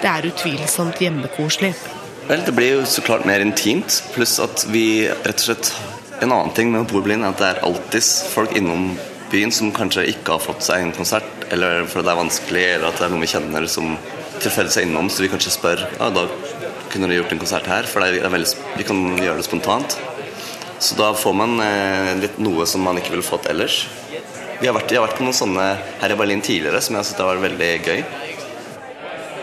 Det 0.03 0.11
er 0.11 0.31
utvilsomt 0.31 1.03
hjemmekoselig. 1.05 1.75
Vel, 2.27 2.43
det 2.47 2.55
blir 2.57 2.79
jo 2.79 2.87
så 2.89 3.05
klart 3.05 3.27
mer 3.29 3.45
intimt, 3.45 4.01
pluss 4.15 4.39
at 4.43 4.65
vi 4.73 5.05
rett 5.07 5.43
og 5.43 5.51
slett 5.51 5.75
En 6.23 6.31
annen 6.31 6.53
ting 6.55 6.71
med 6.71 6.85
å 6.85 6.87
bo 6.89 7.01
i 7.03 7.11
er 7.13 7.25
at 7.27 7.41
det 7.41 7.47
er 7.49 7.59
alltid 7.67 8.07
folk 8.33 8.53
innom 8.57 8.85
byen 9.33 9.51
som 9.53 9.73
kanskje 9.75 10.07
ikke 10.13 10.37
har 10.37 10.45
fått 10.45 10.63
seg 10.63 10.81
en 10.81 10.93
konsert, 10.95 11.27
eller 11.53 11.89
fordi 11.91 12.07
det 12.07 12.13
er 12.13 12.21
vanskelig, 12.21 12.63
eller 12.77 12.87
at 12.89 13.01
det 13.01 13.05
er 13.05 13.13
noen 13.13 13.25
vi 13.25 13.31
kjenner 13.33 13.67
som 13.69 13.97
tilfeldigvis 14.39 14.79
er 14.79 14.87
innom, 14.87 15.11
så 15.11 15.25
vi 15.25 15.31
kanskje 15.33 15.53
spør 15.57 15.83
ja, 15.83 16.09
da 16.15 16.25
kunne 16.93 17.11
dere 17.11 17.19
gjort 17.19 17.35
en 17.35 17.43
konsert 17.43 17.69
her, 17.69 17.91
for 17.91 18.07
veldig, 18.07 18.53
vi 18.79 18.87
kan 18.87 19.03
gjøre 19.19 19.43
det 19.43 19.49
spontant. 19.49 19.99
Så 20.79 20.97
da 20.99 21.13
får 21.15 21.35
man 21.37 21.59
eh, 21.63 22.13
litt 22.21 22.39
noe 22.43 22.67
som 22.67 22.85
man 22.85 22.99
ikke 23.01 23.15
ville 23.15 23.27
fått 23.27 23.47
ellers. 23.51 23.85
Vi 24.61 24.69
har 24.69 24.75
vært, 24.77 24.93
jeg 24.93 25.01
har 25.01 25.09
vært 25.09 25.19
på 25.19 25.27
noen 25.27 25.37
sånne 25.37 25.65
her 26.01 26.15
i 26.15 26.19
Berlin 26.19 26.43
tidligere 26.45 26.81
som 26.85 26.97
jeg 26.97 27.17
har 27.19 27.35
vært 27.35 27.47
veldig 27.49 27.73
gøy. 27.85 28.05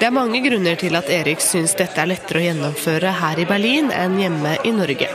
Det 0.01 0.07
er 0.07 0.15
mange 0.15 0.39
grunner 0.41 0.79
til 0.81 0.97
at 0.97 1.09
Erik 1.13 1.43
syns 1.45 1.75
dette 1.77 2.01
er 2.01 2.09
lettere 2.09 2.39
å 2.39 2.45
gjennomføre 2.47 3.11
her 3.19 3.41
i 3.43 3.45
Berlin 3.45 3.91
enn 3.93 4.15
hjemme 4.17 4.55
i 4.65 4.71
Norge. 4.73 5.11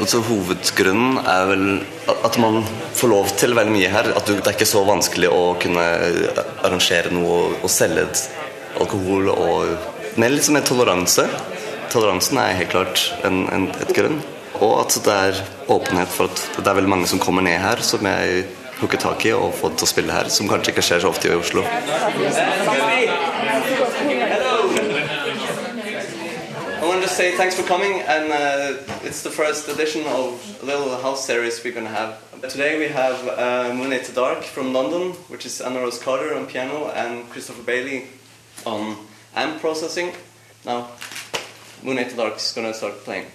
Altså, 0.00 0.20
hovedgrunnen 0.24 1.18
er 1.28 1.48
vel 1.50 1.64
at 2.12 2.38
man 2.40 2.60
får 2.96 3.10
lov 3.10 3.32
til 3.40 3.56
veldig 3.58 3.74
mye 3.74 3.90
her. 3.90 4.12
At 4.16 4.30
det 4.30 4.38
er 4.38 4.54
ikke 4.54 4.68
så 4.68 4.84
vanskelig 4.86 5.28
å 5.34 5.42
kunne 5.60 5.86
arrangere 6.62 7.10
noe 7.12 7.40
og 7.58 7.66
selge 7.72 8.06
alkohol. 8.80 9.28
og 9.34 10.14
Med 10.22 10.36
litt 10.36 10.48
mer 10.54 10.64
toleranse. 10.64 11.26
Toleransen 11.90 12.38
er 12.38 12.60
helt 12.60 12.72
klart 12.72 13.08
en, 13.26 13.42
en, 13.50 13.66
et 13.82 13.92
grunn. 13.96 14.22
Og 14.60 14.80
at 14.80 14.96
det 15.04 15.12
er 15.12 15.42
åpenhet 15.72 16.08
for 16.08 16.28
at 16.28 16.42
det 16.56 16.66
er 16.66 16.76
veldig 16.76 16.90
mange 16.92 17.08
som 17.08 17.20
kommer 17.22 17.42
ned 17.42 17.56
her, 17.60 17.80
som 17.80 18.04
jeg 18.06 18.44
hooker 18.80 19.00
tak 19.00 19.24
i 19.24 19.32
og 19.36 19.54
får 19.56 19.76
til 19.76 19.86
å 19.86 19.90
spille 19.94 20.12
her, 20.12 20.28
som 20.32 20.48
kanskje 20.48 20.74
ikke 20.74 20.84
skjer 20.84 21.02
så 21.04 21.12
ofte 21.12 21.28
i 21.28 21.36
Oslo. 21.36 21.64
Say 27.20 27.36
thanks 27.36 27.54
for 27.54 27.64
coming, 27.64 28.00
and 28.00 28.32
uh, 28.32 28.80
it's 29.04 29.22
the 29.22 29.30
first 29.30 29.68
edition 29.68 30.06
of 30.06 30.40
a 30.62 30.64
little 30.64 30.96
house 30.96 31.26
series 31.26 31.62
we're 31.62 31.74
going 31.74 31.84
to 31.84 31.92
have. 31.92 32.16
Today 32.48 32.78
we 32.78 32.88
have 32.88 33.16
uh, 33.28 33.74
Monet 33.74 34.04
to 34.04 34.12
Dark 34.12 34.42
from 34.42 34.72
London, 34.72 35.12
which 35.28 35.44
is 35.44 35.60
Anna 35.60 35.80
Rose 35.80 35.98
Carter 35.98 36.34
on 36.34 36.46
piano, 36.46 36.88
and 36.94 37.28
Christopher 37.28 37.62
Bailey 37.62 38.06
on 38.64 38.96
amp 39.34 39.60
processing. 39.60 40.14
Now, 40.64 40.88
Monet 41.82 42.10
to 42.10 42.16
Dark 42.16 42.36
is 42.36 42.52
going 42.52 42.68
to 42.68 42.72
start 42.72 43.04
playing. 43.04 43.26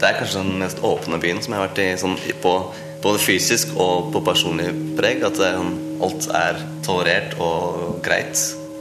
Det 0.00 0.08
er 0.08 0.16
kanskje 0.16 0.40
den 0.40 0.62
mest 0.62 0.78
åpne 0.80 1.18
byen 1.20 1.42
som 1.44 1.52
jeg 1.52 1.60
har 1.60 1.66
vært 1.66 1.80
i, 1.82 1.90
sånn, 2.00 2.14
på 2.40 2.54
både 3.04 3.20
fysisk 3.20 3.74
og 3.76 4.08
på 4.14 4.22
personlig 4.24 4.70
preg. 4.96 5.20
At 5.28 5.36
det, 5.36 5.50
alt 6.00 6.28
er 6.32 6.62
tolerert 6.86 7.36
og 7.36 7.98
greit. 8.04 8.40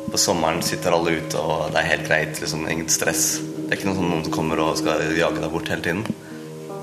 På 0.10 0.18
sommeren 0.18 0.64
sitter 0.64 0.96
alle 0.96 1.18
ute, 1.20 1.42
og 1.44 1.74
det 1.74 1.82
er 1.82 1.90
helt 1.90 2.08
greit. 2.08 2.40
Liksom, 2.40 2.64
ingen 2.72 2.88
stress. 2.88 3.42
Det 3.42 3.68
er 3.68 3.82
ikke 3.82 3.90
noe 3.92 4.00
sånn 4.00 4.10
noen 4.14 4.24
som 4.30 4.36
kommer 4.38 4.64
og 4.64 4.80
skal 4.80 5.04
jage 5.12 5.44
deg 5.44 5.52
bort 5.52 5.72
hele 5.74 5.84
tiden. 5.90 6.06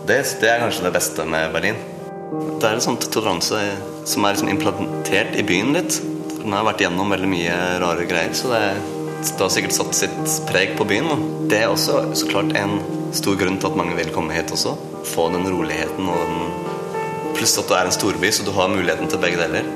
Det, 0.07 0.21
det 0.43 0.53
er 0.53 0.61
kanskje 0.67 0.85
det 0.85 0.95
beste 0.99 1.27
med 1.33 1.57
Berlin. 1.57 1.81
Det 2.61 2.69
er 2.69 2.77
en 2.77 2.85
sånn 2.85 3.01
toleranse 3.01 3.63
som 4.07 4.25
er 4.25 4.37
liksom 4.37 4.51
implantert 4.53 5.35
i 5.39 5.45
byen 5.47 5.75
litt. 5.77 5.99
Den 6.39 6.55
har 6.55 6.67
vært 6.69 6.85
gjennom 6.85 7.11
veldig 7.11 7.31
mye 7.31 7.57
rare 7.83 8.07
greier, 8.09 8.35
så 8.39 8.53
det, 8.53 8.63
det 9.27 9.43
har 9.43 9.53
sikkert 9.53 9.77
satt 9.77 9.99
sitt 9.99 10.37
preg 10.51 10.77
på 10.79 10.87
byen. 10.89 11.11
Da. 11.11 11.17
Det 11.51 11.63
er 11.65 11.73
også 11.73 12.05
så 12.19 12.31
klart 12.31 12.55
en 12.59 12.79
stor 13.17 13.39
grunn 13.41 13.59
til 13.59 13.73
at 13.73 13.79
mange 13.79 13.99
vil 13.99 14.13
komme 14.15 14.37
hit 14.37 14.55
også. 14.55 14.77
Få 15.07 15.29
den 15.35 15.49
roligheten 15.51 16.11
og 16.11 16.23
den 16.31 16.65
Pluss 17.37 17.59
at 17.61 17.69
det 17.69 17.77
er 17.77 17.89
en 17.91 17.93
storby, 17.93 18.31
så 18.33 18.47
du 18.47 18.53
har 18.57 18.71
muligheten 18.73 19.11
til 19.13 19.21
begge 19.21 19.37
deler. 19.37 19.67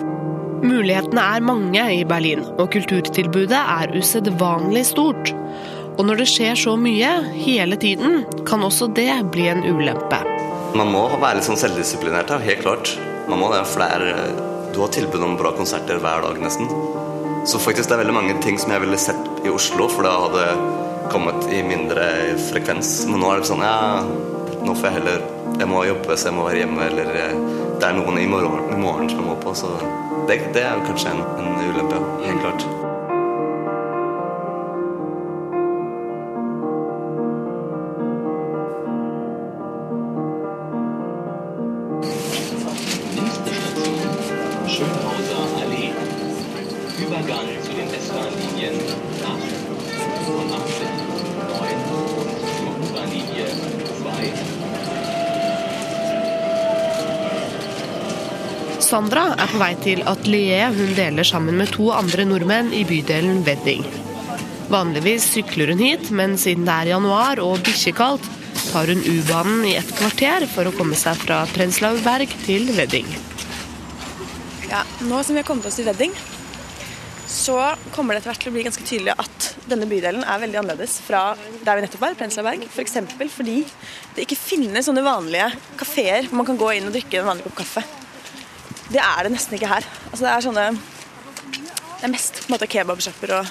Mulighetene 0.64 1.20
er 1.36 1.44
mange 1.44 1.82
i 1.92 2.06
Berlin, 2.08 2.40
og 2.56 2.70
kulturtilbudet 2.72 3.58
er 3.60 3.92
usedvanlig 3.96 4.86
stort. 4.88 5.34
Og 5.98 6.06
når 6.08 6.22
det 6.22 6.28
skjer 6.32 6.56
så 6.56 6.72
mye 6.80 7.10
hele 7.34 7.76
tiden, 7.76 8.22
kan 8.48 8.64
også 8.64 8.88
det 8.96 9.12
bli 9.34 9.50
en 9.52 9.60
ulempe. 9.66 10.22
Man 10.72 10.88
må 10.94 11.04
være 11.18 11.42
litt 11.42 11.50
sånn 11.50 11.60
selvdisiplinert 11.60 12.32
helt 12.40 12.64
klart. 12.64 12.96
Man 13.30 13.38
må 13.38 13.50
det, 13.52 13.60
er 13.62 14.02
det 14.02 14.10
er, 14.10 14.38
du 14.74 14.80
har 14.82 14.90
tilbud 14.90 15.22
om 15.22 15.36
bra 15.38 15.52
konserter 15.54 16.00
hver 16.02 16.24
dag 16.24 16.40
nesten. 16.42 16.66
Så 17.46 17.60
faktisk 17.62 17.88
det 17.88 17.94
er 17.94 18.02
veldig 18.02 18.16
mange 18.16 18.34
ting 18.42 18.58
som 18.60 18.72
jeg 18.74 18.82
ville 18.82 18.98
sett 19.00 19.46
i 19.46 19.52
Oslo, 19.52 19.86
for 19.88 20.04
det 20.04 20.16
hadde 20.24 21.08
kommet 21.12 21.46
i 21.54 21.62
mindre 21.66 22.08
frekvens. 22.50 23.06
Men 23.10 23.22
nå 23.22 23.30
er 23.30 23.40
det 23.40 23.50
sånn 23.50 23.64
ja, 23.64 24.02
nå 24.60 24.74
får 24.74 24.90
jeg 24.90 24.98
heller 24.98 25.28
Jeg 25.60 25.66
må 25.68 25.80
jobbe, 25.84 26.14
så 26.16 26.30
jeg 26.30 26.36
må 26.36 26.44
være 26.46 26.60
hjemme, 26.62 26.84
eller 26.86 27.08
det 27.80 27.88
er 27.88 27.96
noen 27.96 28.20
i 28.22 28.28
morgen, 28.30 28.70
i 28.70 28.78
morgen 28.80 29.10
som 29.10 29.22
jeg 29.22 29.30
må 29.30 29.38
på. 29.42 29.54
Så 29.58 29.72
det, 30.28 30.42
det 30.54 30.66
er 30.66 30.86
kanskje 30.86 31.14
en, 31.14 31.26
en 31.42 31.58
ulempe, 31.70 31.98
helt 32.26 32.46
klart. 32.46 32.89
Sandra 58.90 59.36
er 59.38 59.46
på 59.46 59.58
vei 59.60 59.74
til 59.78 60.00
atelieret 60.10 60.74
hun 60.74 60.96
deler 60.96 61.26
sammen 61.26 61.54
med 61.60 61.70
to 61.70 61.92
andre 61.94 62.24
nordmenn 62.26 62.72
i 62.74 62.80
bydelen 62.88 63.44
Wedding. 63.46 63.84
Vanligvis 64.70 65.28
sykler 65.30 65.70
hun 65.70 65.82
hit, 65.84 66.08
men 66.10 66.34
siden 66.40 66.66
det 66.66 66.74
er 66.74 66.90
januar 66.96 67.38
og 67.44 67.62
bikkjekaldt, 67.68 68.26
tar 68.72 68.90
hun 68.90 69.04
U-banen 69.06 69.62
i 69.68 69.76
et 69.78 69.92
kvarter 69.94 70.48
for 70.50 70.66
å 70.66 70.74
komme 70.74 70.98
seg 70.98 71.22
fra 71.22 71.44
Prenzlauer 71.54 72.26
til 72.42 72.66
Wedding. 72.74 73.06
Ja, 74.72 74.82
nå 75.06 75.22
som 75.22 75.38
vi 75.38 75.44
har 75.44 75.46
kommet 75.46 75.70
oss 75.70 75.78
til 75.78 75.86
Wedding, 75.86 76.18
så 77.30 77.60
kommer 77.94 78.18
det 78.18 78.24
etter 78.24 78.32
hvert 78.32 78.42
til 78.42 78.50
å 78.50 78.56
bli 78.58 78.66
ganske 78.66 78.90
tydelig 78.90 79.14
at 79.22 79.48
denne 79.70 79.86
bydelen 79.86 80.26
er 80.26 80.42
veldig 80.42 80.62
annerledes 80.64 80.98
fra 81.06 81.36
der 81.62 81.78
vi 81.78 81.86
nettopp 81.86 82.08
var, 82.08 82.18
Prenzlauer 82.18 82.50
Berg. 82.50 82.66
F.eks. 82.74 82.98
For 83.14 83.38
fordi 83.38 83.60
det 84.18 84.26
ikke 84.26 84.42
finnes 84.48 84.90
sånne 84.90 85.06
vanlige 85.06 85.52
kafeer 85.78 86.26
hvor 86.26 86.42
man 86.42 86.50
kan 86.50 86.58
gå 86.58 86.74
inn 86.74 86.90
og 86.90 86.98
drikke 86.98 87.22
en 87.22 87.30
vanlig 87.36 87.46
kopp 87.46 87.60
kaffe. 87.62 87.86
Det 88.90 88.98
er 88.98 89.22
det 89.22 89.32
nesten 89.34 89.54
ikke 89.54 89.70
her. 89.70 89.86
Altså 90.10 90.24
det 90.24 90.30
er 90.32 90.46
sånne 90.46 90.66
Det 90.74 92.06
er 92.08 92.14
mest 92.14 92.40
på 92.48 92.58
kebabsjapper 92.74 93.34
og 93.36 93.50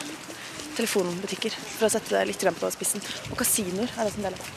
telefonbutikker, 0.79 1.53
for 1.77 1.87
å 1.87 1.91
sette 1.91 2.15
det 2.15 2.25
litt 2.29 2.45
på 2.59 2.71
spissen. 2.73 3.03
Og 3.29 3.37
kasinoer 3.39 3.91
er 3.95 4.07
det 4.07 4.13
som 4.15 4.25
deler. 4.25 4.51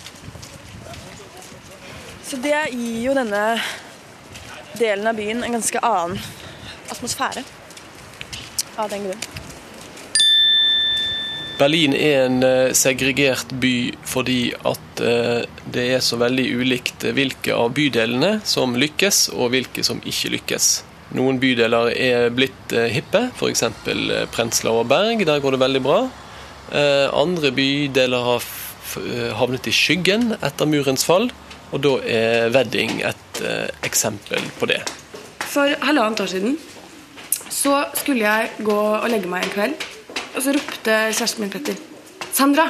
Så 2.24 2.38
det 2.40 2.56
gir 2.72 3.00
jo 3.08 3.16
denne 3.18 3.42
delen 4.78 5.10
av 5.10 5.18
byen 5.18 5.44
en 5.44 5.58
ganske 5.58 5.82
annen 5.84 6.22
atmosfære 6.94 7.44
av 8.80 8.88
den 8.94 9.10
grunn. 9.10 9.31
Berlin 11.62 11.92
er 11.94 12.24
en 12.26 12.40
eh, 12.42 12.72
segregert 12.74 13.52
by 13.62 13.92
fordi 14.08 14.50
at 14.66 15.02
eh, 15.06 15.44
det 15.70 15.84
er 15.94 16.00
så 16.02 16.16
veldig 16.18 16.46
ulikt 16.58 17.04
hvilke 17.14 17.54
av 17.54 17.70
bydelene 17.76 18.40
som 18.48 18.74
lykkes, 18.74 19.28
og 19.36 19.52
hvilke 19.54 19.84
som 19.86 20.00
ikke 20.02 20.32
lykkes. 20.34 20.70
Noen 21.14 21.38
bydeler 21.38 21.92
er 21.94 22.34
blitt 22.34 22.74
eh, 22.74 22.88
hippe, 22.90 23.28
f.eks. 23.36 23.62
Prenzlauer 24.34 24.88
Berg. 24.90 25.22
Der 25.28 25.44
går 25.44 25.54
det 25.54 25.62
veldig 25.62 25.84
bra. 25.86 26.00
Andre 26.72 27.50
bydeler 27.52 28.22
har 28.24 28.44
havnet 29.36 29.66
i 29.68 29.74
skyggen 29.76 30.38
etter 30.38 30.68
murens 30.70 31.04
fall, 31.04 31.26
og 31.68 31.82
da 31.84 31.94
er 32.08 32.48
Wedding 32.54 33.02
et 33.04 33.40
eksempel 33.84 34.40
på 34.56 34.70
det. 34.70 34.80
For 35.52 35.74
halvannet 35.84 36.24
år 36.24 36.32
siden 36.32 36.56
så 37.52 37.82
skulle 37.98 38.24
jeg 38.24 38.64
gå 38.64 38.78
og 38.78 39.10
legge 39.12 39.28
meg 39.28 39.44
en 39.44 39.52
kveld. 39.58 39.91
Og 40.32 40.40
så 40.44 40.54
ropte 40.56 40.98
kjæresten 41.12 41.44
min 41.44 41.52
Petter 41.52 41.78
Sandra, 42.32 42.68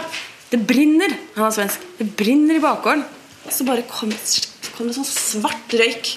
det 0.50 0.58
brenner! 0.66 1.12
Han 1.36 1.46
er 1.46 1.54
svensk. 1.54 1.84
Det 1.98 2.08
brenner 2.18 2.58
i 2.58 2.62
bakgården. 2.62 3.04
Og 3.46 3.52
så 3.54 3.64
bare 3.64 3.84
kom, 3.88 4.10
kom 4.74 4.88
det 4.88 4.96
sånn 4.96 5.08
svart 5.08 5.76
røyk 5.78 6.10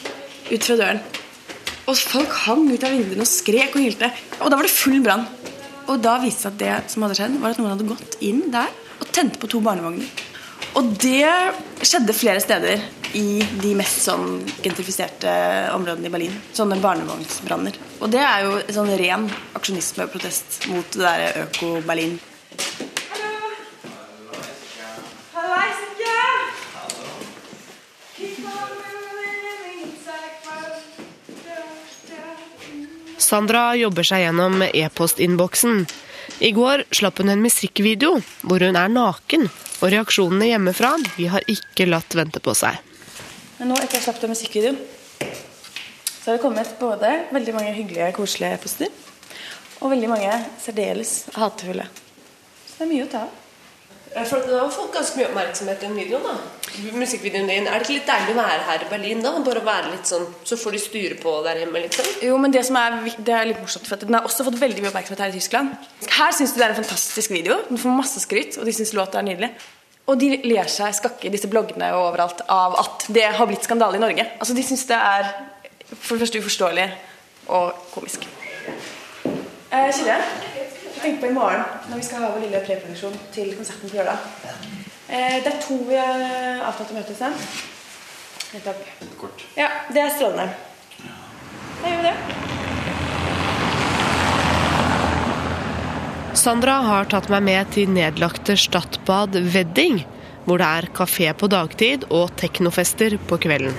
ut 0.50 0.66
fra 0.66 0.78
døren. 0.80 1.04
Og 1.86 2.00
folk 2.02 2.34
hang 2.48 2.66
ut 2.72 2.84
av 2.84 2.96
vinduene 2.96 3.24
og 3.24 3.30
skrek 3.30 3.78
og 3.78 3.86
hylte. 3.86 4.10
Og 4.42 4.50
da 4.50 4.58
var 4.58 4.66
det 4.66 4.74
full 4.74 4.98
brann. 5.06 5.28
Og 5.86 6.02
da 6.02 6.18
viste 6.24 6.50
det 6.58 6.66
seg 6.66 6.74
at 6.74 6.86
det 6.88 6.94
som 6.96 7.06
hadde 7.06 7.20
skjedd, 7.20 7.38
var 7.42 7.54
at 7.54 7.62
noen 7.62 7.76
hadde 7.76 7.90
gått 7.94 8.18
inn 8.26 8.48
der 8.54 8.74
og 8.96 9.08
tent 9.14 9.38
på 9.40 9.50
to 9.52 9.62
barnevogner. 9.64 10.10
Og 10.76 10.96
det 11.00 11.30
skjedde 11.86 12.16
flere 12.18 12.42
steder 12.44 12.82
i 13.16 13.40
de 13.62 13.72
mest 13.80 14.04
sånn 14.04 14.42
gentrifiserte 14.60 15.32
områdene 15.76 16.10
i 16.10 16.14
Berlin. 16.14 16.38
Sånne 16.56 16.78
barnevognsbranner. 16.84 17.78
Og 18.04 18.12
det 18.12 18.22
er 18.22 18.44
jo 18.44 18.62
sånn 18.76 18.92
ren 19.00 19.30
aksjonisme 19.56 20.08
og 20.08 20.16
protest 20.16 20.66
mot 20.72 20.88
det 20.92 21.04
derre 21.06 21.46
øko-Berlin. 21.46 22.18
Sandra 33.26 33.72
jobber 33.80 34.06
seg 34.06 34.22
gjennom 34.22 34.62
e-postinnboksen. 34.68 35.86
I 36.46 36.52
går 36.54 36.84
slapp 36.94 37.22
hun 37.24 37.32
en 37.34 37.42
musikkvideo 37.42 38.20
hvor 38.46 38.62
hun 38.62 38.78
er 38.78 38.92
naken, 38.92 39.48
og 39.82 39.88
reaksjonene 39.94 40.52
hjemmefra 40.52 40.92
de 41.16 41.30
har 41.34 41.48
ikke 41.50 41.88
latt 41.90 42.14
vente 42.18 42.44
på 42.44 42.54
seg. 42.58 42.85
Men 43.60 43.72
nå 43.72 43.78
etter 43.80 43.98
jeg 44.00 44.06
slapp 44.08 44.20
den 44.22 44.34
musikkvideoen, 44.34 44.80
så 45.22 46.32
har 46.32 46.38
det 46.38 46.44
kommet 46.44 46.76
både 46.80 47.12
veldig 47.36 47.54
mange 47.56 47.72
hyggelige, 47.78 48.12
koselige 48.18 48.58
e-poster 48.58 49.02
og 49.84 49.92
veldig 49.94 50.10
mange 50.10 50.32
særdeles 50.64 51.14
hatefulle. 51.36 51.86
Så 52.66 52.80
det 52.80 52.86
er 52.88 52.92
mye 52.92 53.06
å 53.06 53.12
ta 53.12 53.26
av. 53.28 53.42
For 54.30 54.40
Du 54.48 54.54
har 54.56 54.70
fått 54.72 54.94
ganske 54.96 55.20
mye 55.20 55.28
oppmerksomhet 55.28 55.82
den 55.84 55.96
videoen. 56.00 56.24
da 56.24 56.36
Musikkvideoen 56.96 57.50
din. 57.50 57.68
Er 57.68 57.80
det 57.80 57.84
ikke 57.84 57.98
litt 57.98 58.08
deilig 58.08 58.32
å 58.32 58.38
være 58.38 58.64
her 58.70 58.84
i 58.86 58.88
Berlin? 58.90 59.22
da? 59.24 59.34
Bare 59.44 59.64
være 59.64 59.92
litt 59.92 60.08
sånn, 60.08 60.26
Så 60.44 60.56
får 60.56 60.72
de 60.72 60.80
styre 60.80 61.16
på 61.20 61.34
der 61.44 61.60
hjemme, 61.60 61.82
liksom? 61.84 62.06
Jo, 62.24 62.38
men 62.38 62.52
det 62.52 62.66
som 62.66 62.76
er, 62.80 62.96
det 63.18 63.34
er 63.36 63.46
litt 63.52 63.60
morsomt, 63.60 63.88
for 63.88 63.96
at 63.96 64.06
den 64.08 64.16
har 64.16 64.24
også 64.24 64.46
fått 64.48 64.60
veldig 64.60 64.82
mye 64.82 64.92
oppmerksomhet 64.94 65.20
her 65.20 65.36
i 65.36 65.40
Tyskland. 65.40 65.76
Her 66.08 66.32
syns 66.32 66.54
de 66.54 66.60
det 66.60 66.68
er 66.68 66.76
en 66.76 66.80
fantastisk 66.84 67.32
video. 67.32 67.60
Den 67.70 67.78
får 67.78 67.98
masse 67.98 68.24
skryt, 68.24 68.58
og 68.58 68.66
de 68.66 68.72
syns 68.72 68.94
låta 68.96 69.20
er 69.20 69.28
nydelig. 69.28 69.52
Og 70.06 70.20
de 70.22 70.30
ler 70.46 70.70
seg 70.70 70.94
skakke 70.94 71.28
i 71.28 71.34
disse 71.34 71.50
bloggene 71.50 71.90
og 71.96 72.12
overalt 72.12 72.44
av 72.52 72.78
at 72.82 73.08
det 73.10 73.26
har 73.38 73.50
blitt 73.50 73.66
skandale 73.66 73.98
i 73.98 74.04
Norge. 74.04 74.28
Altså, 74.38 74.54
De 74.54 74.64
syns 74.64 74.86
det 74.90 74.98
er 75.00 75.32
for 75.90 76.16
det 76.16 76.26
første 76.26 76.42
uforståelig 76.42 76.88
og 77.56 77.72
komisk. 77.94 78.28
Eh, 79.76 79.90
Kyrre, 79.94 80.18
jeg 80.54 81.02
tenkte 81.02 81.22
på 81.22 81.30
i 81.32 81.36
morgen 81.36 81.64
når 81.90 81.98
vi 81.98 82.06
skal 82.08 82.24
ha 82.24 82.32
vår 82.34 82.46
lille 82.46 82.62
preproduksjon 82.66 83.18
til 83.34 83.54
konserten 83.58 83.90
på 83.90 83.98
lørdag. 83.98 84.18
Eh, 85.10 85.40
det 85.44 85.54
er 85.54 85.62
to 85.62 85.80
vi 85.90 85.98
har 86.00 86.26
avtalt 86.70 86.94
å 86.94 87.00
møtes 87.00 87.24
med. 87.26 87.48
Nettopp. 88.56 88.86
Ja, 89.58 89.72
det 89.94 90.06
er 90.06 90.14
strålende. 90.14 90.52
Da 91.82 91.90
gjør 91.90 92.06
vi 92.06 92.12
det. 92.12 92.55
Sandra 96.36 96.74
har 96.84 97.08
tatt 97.08 97.30
meg 97.32 97.46
med 97.48 97.70
til 97.72 97.88
nedlagte 97.96 98.58
Stadbad 98.60 99.38
Wedding, 99.54 100.02
hvor 100.44 100.60
det 100.60 100.68
er 100.68 100.88
kafé 100.98 101.30
på 101.32 101.48
dagtid 101.48 102.04
og 102.12 102.34
teknofester 102.36 103.16
på 103.30 103.38
kvelden. 103.46 103.78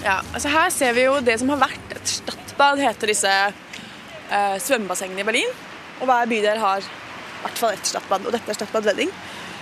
Ja, 0.00 0.22
altså 0.32 0.48
Her 0.48 0.72
ser 0.72 0.96
vi 0.96 1.04
jo 1.04 1.18
det 1.24 1.36
som 1.42 1.52
har 1.52 1.60
vært 1.66 1.92
et 1.92 2.08
Stadbad, 2.08 2.80
heter 2.80 3.12
disse 3.12 3.34
eh, 3.34 4.56
svømmebassengene 4.64 5.20
i 5.20 5.28
Berlin. 5.28 5.52
Og 6.00 6.08
hver 6.08 6.30
bydel 6.32 6.62
har 6.62 6.80
i 6.80 7.44
hvert 7.44 7.60
fall 7.60 7.76
ett 7.76 7.92
Stadbad, 7.92 8.24
og 8.24 8.32
dette 8.32 8.52
er 8.52 8.58
Stadbad 8.58 8.88
Wedding. 8.88 9.12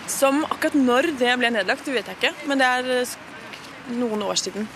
Som 0.07 0.45
akkurat 0.47 0.79
når 0.79 1.11
det 1.19 1.35
ble 1.43 1.50
nedlagt, 1.59 1.85
det 1.88 1.99
vet 1.99 2.12
jeg 2.12 2.21
ikke, 2.21 2.35
men 2.47 2.62
det 2.62 2.71
er 2.71 2.95
eh, 3.00 3.19
noen 3.99 4.23
år 4.29 4.38
siden. 4.38 4.71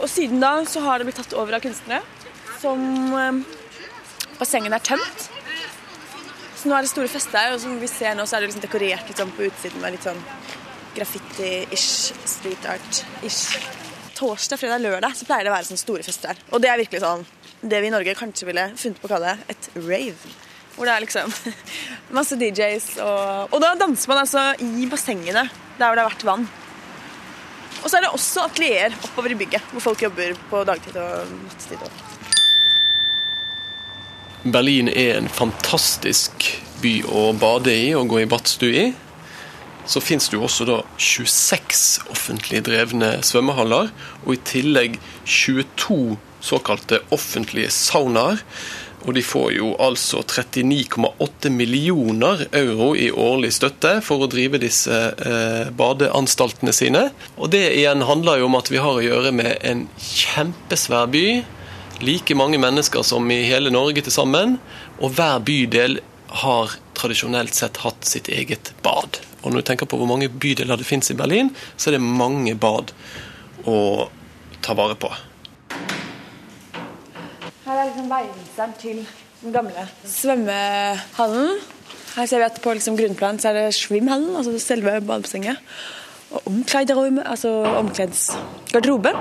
Og 0.00 0.08
siden 0.08 0.40
da 0.40 0.56
så 0.68 0.80
har 0.88 0.98
det 0.98 1.10
blitt 1.10 1.20
tatt 1.20 1.36
over 1.36 1.60
av 1.60 1.64
kunstnere 1.64 2.00
som 2.64 2.80
eh, 3.20 3.44
Bassengene 4.40 4.80
er 4.80 4.92
tømt. 4.94 5.28
Nå 6.64 6.72
er 6.72 6.86
det 6.86 6.88
store 6.88 7.10
fester 7.12 7.36
her, 7.36 7.52
og 7.52 7.60
som 7.60 7.74
vi 7.76 7.88
ser 7.92 8.14
nå, 8.16 8.24
så 8.24 8.38
er 8.38 8.40
det 8.40 8.48
liksom 8.48 8.62
dekorert 8.64 9.08
litt 9.10 9.18
sånn 9.20 9.32
på 9.36 9.44
utsiden 9.44 9.82
med 9.82 9.92
litt 9.92 10.06
sånn 10.06 10.20
graffiti-ish, 10.94 12.14
street 12.24 12.64
art-ish. 12.72 13.58
Torsdag, 14.16 14.60
fredag, 14.62 14.80
lørdag 14.80 15.12
så 15.18 15.26
pleier 15.28 15.44
det 15.44 15.52
å 15.52 15.56
være 15.58 15.68
sånne 15.68 15.82
store 15.82 16.06
fester 16.06 16.32
her. 16.32 16.40
Og 16.54 16.62
det 16.64 16.70
er 16.70 16.80
virkelig 16.80 17.02
sånn 17.04 17.26
det 17.60 17.82
vi 17.82 17.90
i 17.90 17.92
Norge 17.92 18.16
kanskje 18.16 18.48
ville 18.48 18.64
funnet 18.80 19.02
på 19.02 19.10
å 19.10 19.12
kalle 19.12 19.36
et 19.52 19.68
rave. 19.76 20.32
Hvor 20.78 20.88
det 20.88 20.94
er 20.94 21.04
liksom 21.04 21.36
masse 22.16 22.40
DJs 22.40 22.88
og 23.04 23.52
Og 23.54 23.60
da 23.62 23.74
danser 23.78 24.10
man 24.10 24.24
altså 24.24 24.46
i 24.64 24.88
bassengene 24.90 25.44
der 25.44 25.84
hvor 25.84 25.98
det 25.98 26.06
har 26.06 26.12
vært 26.14 26.28
vann. 26.30 26.48
Og 27.82 27.90
så 27.90 27.98
er 27.98 28.06
det 28.06 28.14
også 28.16 28.48
atelier 28.48 28.96
oppover 29.02 29.36
i 29.36 29.40
bygget 29.44 29.72
hvor 29.74 29.90
folk 29.90 30.08
jobber 30.08 30.32
på 30.48 30.64
dagtid 30.64 30.96
og 30.96 31.34
nattetid. 31.44 31.84
og 31.84 32.13
Berlin 34.44 34.90
er 34.92 35.16
en 35.16 35.30
fantastisk 35.32 36.50
by 36.82 36.98
å 37.08 37.30
bade 37.40 37.72
i 37.72 37.94
og 37.96 38.10
gå 38.12 38.20
i 38.20 38.28
badstue 38.28 38.82
i. 38.82 38.86
Så 39.88 40.00
finnes 40.04 40.28
det 40.28 40.36
jo 40.36 40.44
også 40.44 40.66
da 40.68 40.78
26 41.00 41.84
offentlig 42.12 42.60
drevne 42.64 43.18
svømmehaller, 43.24 43.90
og 44.24 44.30
i 44.32 44.40
tillegg 44.44 44.98
22 45.24 46.16
såkalte 46.44 47.00
offentlige 47.12 47.72
saunaer. 47.72 48.40
Og 49.04 49.16
de 49.16 49.24
får 49.24 49.50
jo 49.58 49.72
altså 49.84 50.22
39,8 50.24 51.50
millioner 51.52 52.46
euro 52.56 52.92
i 52.96 53.10
årlig 53.10 53.52
støtte 53.52 53.98
for 54.04 54.24
å 54.24 54.30
drive 54.32 54.60
disse 54.60 54.96
eh, 55.12 55.72
badeanstaltene 55.76 56.72
sine. 56.72 57.10
Og 57.36 57.52
det 57.52 57.66
igjen 57.76 58.04
handler 58.08 58.40
jo 58.40 58.48
om 58.48 58.56
at 58.60 58.72
vi 58.72 58.80
har 58.80 58.96
å 58.96 59.04
gjøre 59.04 59.32
med 59.36 59.60
en 59.60 59.84
kjempesvær 60.00 61.12
by. 61.12 61.26
Like 62.02 62.34
mange 62.34 62.58
mennesker 62.58 63.04
som 63.06 63.30
i 63.30 63.44
hele 63.46 63.70
Norge 63.70 64.02
til 64.02 64.14
sammen. 64.14 64.58
Og 64.98 65.14
hver 65.14 65.38
bydel 65.44 66.00
har 66.44 66.74
tradisjonelt 66.98 67.54
sett 67.54 67.78
hatt 67.84 68.08
sitt 68.08 68.28
eget 68.32 68.72
bad. 68.82 69.20
Og 69.42 69.52
når 69.52 69.60
du 69.60 69.68
tenker 69.68 69.88
på 69.90 69.98
hvor 70.00 70.08
mange 70.08 70.30
bydeler 70.30 70.80
det 70.80 70.88
finnes 70.88 71.10
i 71.12 71.18
Berlin, 71.18 71.52
så 71.76 71.90
er 71.90 71.98
det 71.98 72.04
mange 72.04 72.56
bad 72.58 72.94
å 73.68 74.08
ta 74.64 74.74
vare 74.76 74.96
på. 74.98 75.10
Her 77.64 77.78
er 77.78 77.90
liksom 77.90 78.10
veiviseren 78.10 78.74
til 78.80 79.04
den 79.44 79.54
gamle 79.54 79.86
svømmehallen. 80.08 81.60
Her 82.14 82.30
ser 82.30 82.40
vi 82.40 82.48
at 82.48 82.60
på 82.64 82.74
liksom 82.76 82.96
grunnplan 82.98 83.40
så 83.42 83.50
er 83.50 83.58
det 83.58 83.76
svimhallen, 83.76 84.34
altså 84.38 84.56
selve 84.62 84.96
badebassenget. 85.04 85.60
Og 86.34 86.50
omkleiderom, 86.50 87.20
altså 87.22 87.52
omkledsgarderobe. 87.78 89.14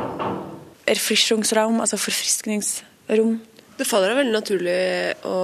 Erfrischungsraum, 0.90 1.80
altså 1.84 2.00
forfriskningsrom. 2.02 3.38
Det 3.78 3.88
faller 3.90 4.12
deg 4.12 4.20
veldig 4.22 4.36
naturlig 4.36 4.80
å, 5.26 5.38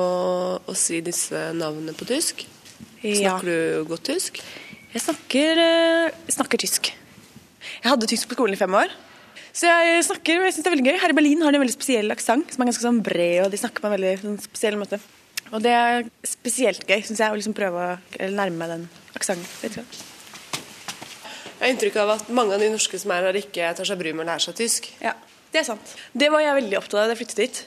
å 0.61 0.73
si 0.77 0.99
disse 1.05 1.49
navnene 1.57 1.95
på 1.97 2.07
tysk. 2.09 2.43
Ja. 3.01 3.37
Snakker 3.37 3.47
du 3.47 3.89
godt 3.89 4.07
tysk? 4.11 4.41
Jeg 4.89 5.03
snakker, 5.05 5.61
eh, 5.63 6.17
snakker 6.33 6.61
tysk. 6.61 6.91
Jeg 7.79 7.87
hadde 7.87 8.09
tysk 8.09 8.29
på 8.29 8.37
skolen 8.37 8.57
i 8.57 8.59
fem 8.59 8.75
år. 8.75 8.91
Så 9.55 9.69
jeg 9.69 10.03
snakker, 10.05 10.39
og 10.39 10.47
jeg 10.47 10.55
synes 10.55 10.65
det 10.65 10.69
er 10.69 10.75
veldig 10.75 10.87
gøy. 10.91 10.99
Her 11.01 11.13
i 11.13 11.17
Berlin 11.17 11.41
har 11.45 11.53
de 11.53 11.59
en 11.59 11.63
veldig 11.63 11.75
spesiell 11.75 12.13
aksent, 12.13 12.53
som 12.53 12.61
er 12.61 12.69
ganske 12.69 12.85
sånn 12.85 13.01
bred, 13.05 13.39
og 13.45 13.51
de 13.53 13.61
snakker 13.61 13.83
på 13.83 13.89
en 13.89 13.95
veldig 13.95 14.13
sånn, 14.21 14.37
spesiell 14.45 14.77
måte. 14.81 15.01
Og 15.49 15.63
det 15.65 15.73
er 15.73 16.05
spesielt 16.27 16.85
gøy, 16.85 17.01
syns 17.05 17.23
jeg, 17.23 17.33
å 17.33 17.39
liksom 17.39 17.57
prøve 17.57 17.89
å 17.97 18.29
nærme 18.35 18.61
meg 18.61 18.75
den 18.75 18.87
aksenten. 19.17 19.89
Jeg 21.59 21.65
har 21.65 21.73
inntrykk 21.73 21.97
av 21.99 22.13
at 22.13 22.29
mange 22.31 22.55
av 22.55 22.61
de 22.63 22.69
norske 22.71 22.99
som 23.01 23.11
er 23.11 23.25
her, 23.27 23.35
ikke 23.35 23.73
tar 23.75 23.87
seg 23.87 23.99
bryet 23.99 24.15
med 24.15 24.23
å 24.23 24.29
lære 24.29 24.45
seg 24.45 24.55
tysk. 24.55 24.85
Ja, 25.03 25.11
det 25.51 25.59
er 25.59 25.65
sant. 25.67 25.91
Det 26.15 26.29
var 26.31 26.39
jeg 26.39 26.55
veldig 26.61 26.77
opptatt 26.79 27.01
av 27.01 27.09
da 27.09 27.11
jeg 27.11 27.19
flyttet 27.19 27.41
dit. 27.43 27.59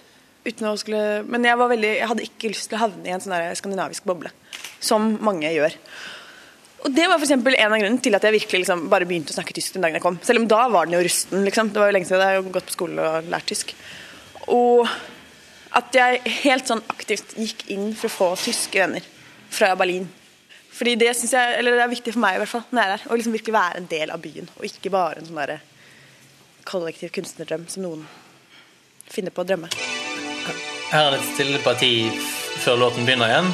Skulle, 0.80 1.02
men 1.28 1.44
jeg, 1.46 1.58
var 1.60 1.68
veldig, 1.70 1.90
jeg 2.00 2.08
hadde 2.10 2.24
ikke 2.24 2.50
lyst 2.50 2.70
til 2.70 2.78
å 2.78 2.82
havne 2.86 3.04
i 3.06 3.12
en 3.14 3.22
sånn 3.22 3.36
skandinavisk 3.60 4.08
boble, 4.08 4.32
som 4.82 5.12
mange 5.22 5.52
gjør. 5.52 5.76
Og 6.82 6.96
Det 6.96 7.04
var 7.06 7.20
for 7.20 7.30
en 7.36 7.44
av 7.44 7.78
grunnene 7.78 8.02
til 8.02 8.16
at 8.16 8.24
jeg 8.26 8.34
virkelig 8.40 8.62
liksom 8.64 8.88
bare 8.90 9.06
begynte 9.06 9.30
å 9.30 9.36
snakke 9.36 9.54
tysk 9.54 9.76
den 9.76 9.84
dagen 9.84 10.00
jeg 10.00 10.06
kom. 10.08 10.16
Selv 10.24 10.40
om 10.40 10.48
da 10.50 10.64
var 10.72 10.88
den 10.88 10.96
jo 10.96 11.04
rusten. 11.04 11.44
liksom. 11.44 11.70
Det 11.70 11.78
var 11.78 11.92
jo 11.92 11.98
lenge 11.98 12.08
siden 12.08 12.24
jeg 12.24 12.40
hadde 12.40 12.54
gått 12.56 12.72
på 12.72 12.74
skole 12.74 13.06
og 13.06 13.28
lært 13.30 13.46
tysk. 13.52 13.76
Og 14.48 14.88
at 15.78 15.94
jeg 15.94 16.24
helt 16.42 16.72
sånn 16.72 16.82
aktivt 16.90 17.36
gikk 17.38 17.68
inn 17.76 17.92
for 17.94 18.08
å 18.08 18.16
få 18.16 18.32
tyske 18.48 18.82
venner 18.82 19.06
fra 19.52 19.76
Berlin. 19.78 20.08
Fordi 20.72 20.94
det 20.96 21.10
jeg, 21.12 21.58
eller 21.58 21.76
det 21.76 21.84
er 21.84 21.92
viktig 21.92 22.14
for 22.14 22.24
meg 22.24 22.36
i 22.36 22.42
hvert 22.42 22.52
fall, 22.52 22.64
når 22.70 22.80
jeg 22.80 22.88
er 22.88 22.96
her, 22.96 23.06
å 23.08 23.18
liksom 23.18 23.36
virkelig 23.36 23.54
være 23.54 23.82
en 23.82 23.90
del 23.90 24.12
av 24.14 24.22
byen. 24.24 24.48
Og 24.58 24.66
ikke 24.68 24.92
bare 24.94 25.20
en 25.20 25.28
sånn 25.28 25.58
kollektiv 26.68 27.12
kunstnerdrøm 27.14 27.66
som 27.68 27.84
noen 27.84 28.06
finner 29.10 29.34
på 29.34 29.42
å 29.42 29.48
drømme. 29.48 29.68
Her 30.92 31.08
er 31.08 31.14
det 31.14 31.20
et 31.20 31.28
stille 31.34 31.60
parti 31.64 31.92
før 32.62 32.80
låten 32.86 33.06
begynner 33.08 33.32
igjen. 33.32 33.52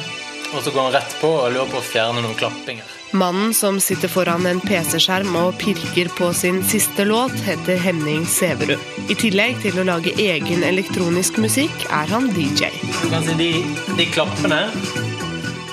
Og 0.49 0.63
så 0.65 0.71
går 0.73 0.87
han 0.87 0.95
rett 0.95 1.11
på 1.21 1.29
og 1.29 1.51
lurer 1.53 1.69
på 1.69 1.77
å 1.77 1.85
fjerne 1.85 2.23
noen 2.23 2.37
klappinger. 2.39 2.95
Mannen 3.19 3.53
som 3.57 3.77
sitter 3.81 4.09
foran 4.09 4.47
en 4.49 4.61
PC-skjerm 4.61 5.35
og 5.37 5.57
pirker 5.61 6.09
på 6.17 6.31
sin 6.37 6.63
siste 6.65 7.05
låt, 7.05 7.33
heter 7.45 7.77
Henning 7.81 8.25
Sæverud. 8.29 8.81
I 9.09 9.17
tillegg 9.17 9.61
til 9.63 9.77
å 9.81 9.85
lage 9.85 10.13
egen 10.21 10.65
elektronisk 10.65 11.37
musikk, 11.41 11.85
er 11.89 12.09
han 12.13 12.29
DJ. 12.33 12.69
Du 13.01 13.07
kan 13.13 13.25
si 13.25 13.37
de, 13.37 13.51
de 13.97 14.09
klappene, 14.13 14.63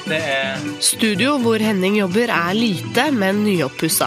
det 0.06 0.18
er 0.22 0.60
Studio 0.84 1.34
hvor 1.42 1.58
Henning 1.62 1.96
jobber 1.98 2.30
er 2.30 2.54
lite, 2.54 3.08
men 3.10 3.42
nyoppussa. 3.42 4.06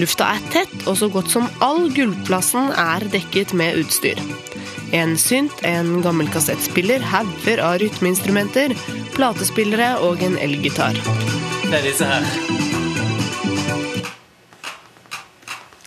Lufta 0.00 0.30
er 0.36 0.46
tett, 0.52 0.74
og 0.88 0.96
så 1.00 1.08
godt 1.12 1.28
som 1.32 1.48
all 1.64 1.90
gulvplassen 1.92 2.70
er 2.80 3.04
dekket 3.12 3.52
med 3.56 3.76
utstyr. 3.82 4.20
En 4.96 5.16
synt, 5.20 5.60
en 5.68 6.00
gammel 6.04 6.28
kassettspiller, 6.32 7.04
hauger 7.12 7.60
av 7.64 7.78
rytmeinstrumenter, 7.82 8.72
platespillere 9.16 9.94
og 10.04 10.24
en 10.24 10.38
elgitar. 10.40 10.96
Det 11.66 11.80
er 11.80 11.84
disse 11.84 12.08
her. 12.08 12.28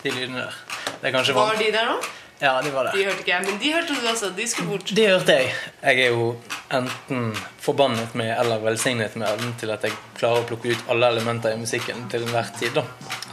De 0.04 0.14
lydene 0.14 0.44
der. 0.44 0.58
Det 1.00 1.10
er 1.10 1.14
kanskje 1.14 1.34
Var 1.34 1.58
de 1.58 1.70
der 1.74 1.90
nå? 1.90 2.00
Ja, 2.40 2.54
de 2.64 2.70
var 2.72 2.86
der. 2.88 2.96
De 2.96 3.04
hørte 3.04 3.24
ikke 3.24 3.34
jeg, 3.34 3.46
men 3.50 3.58
de 3.60 3.72
hørte 3.74 3.98
du 3.98 4.08
altså. 4.08 4.30
De 4.36 4.46
skulle 4.48 4.70
bort. 4.76 4.94
De 4.96 5.06
hørte 5.10 5.38
jeg. 5.42 5.54
Jeg 5.82 6.06
er 6.06 6.14
jo 6.14 6.34
enten 6.70 7.36
forbannet 7.60 8.14
med 8.14 8.38
eller 8.38 8.60
velsignet 8.62 9.16
med 9.16 9.28
evnen 9.28 9.54
til 9.60 9.72
at 9.74 9.84
jeg 9.86 9.96
klarer 10.18 10.44
å 10.44 10.48
plukke 10.48 10.74
ut 10.74 10.92
alle 10.92 11.10
elementer 11.14 11.54
i 11.54 11.60
musikken 11.60 12.06
til 12.10 12.26
enhver 12.26 12.52
tid. 12.58 12.74
da. 12.74 12.84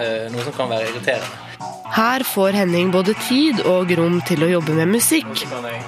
Eh, 0.04 0.32
Noe 0.34 0.43
som 0.43 0.56
kan 0.58 0.69
være 0.69 0.89
irriterende. 0.89 1.45
Her 1.97 2.23
får 2.23 2.52
Henning 2.52 2.91
både 2.91 3.13
tid 3.28 3.62
og 3.65 3.91
rom 3.97 4.19
til 4.28 4.43
å 4.43 4.50
jobbe 4.52 4.76
med 4.76 4.91
musikk. 4.91 5.45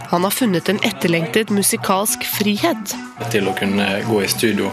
Han 0.10 0.24
har 0.24 0.32
funnet 0.34 0.70
en 0.70 0.80
etterlengtet 0.88 1.52
musikalsk 1.52 2.24
frihet. 2.24 2.96
til 3.30 3.48
å 3.48 3.54
kunne 3.54 4.02
gå 4.08 4.24
i 4.24 4.28
studio 4.28 4.72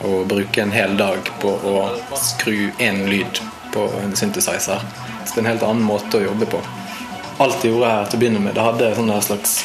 og 0.00 0.28
bruke 0.28 0.62
en 0.62 0.70
hel 0.72 0.96
dag 0.96 1.18
på 1.40 1.48
å 1.48 1.90
skru 2.16 2.70
én 2.78 3.08
lyd 3.08 3.40
på 3.74 3.90
en 4.02 4.16
synthesizer. 4.16 4.80
Så 5.26 5.34
det 5.34 5.36
er 5.36 5.44
en 5.44 5.52
helt 5.52 5.62
annen 5.62 5.84
måte 5.84 6.18
å 6.18 6.24
jobbe 6.24 6.46
på. 6.46 6.62
Alt 7.40 7.64
jeg 7.64 7.72
gjorde 7.72 7.90
her 7.90 8.08
til 8.08 8.16
å 8.18 8.20
begynne 8.20 8.40
med, 8.40 8.54
det 8.54 8.64
hadde 8.64 8.94
en 8.94 9.22
slags 9.22 9.64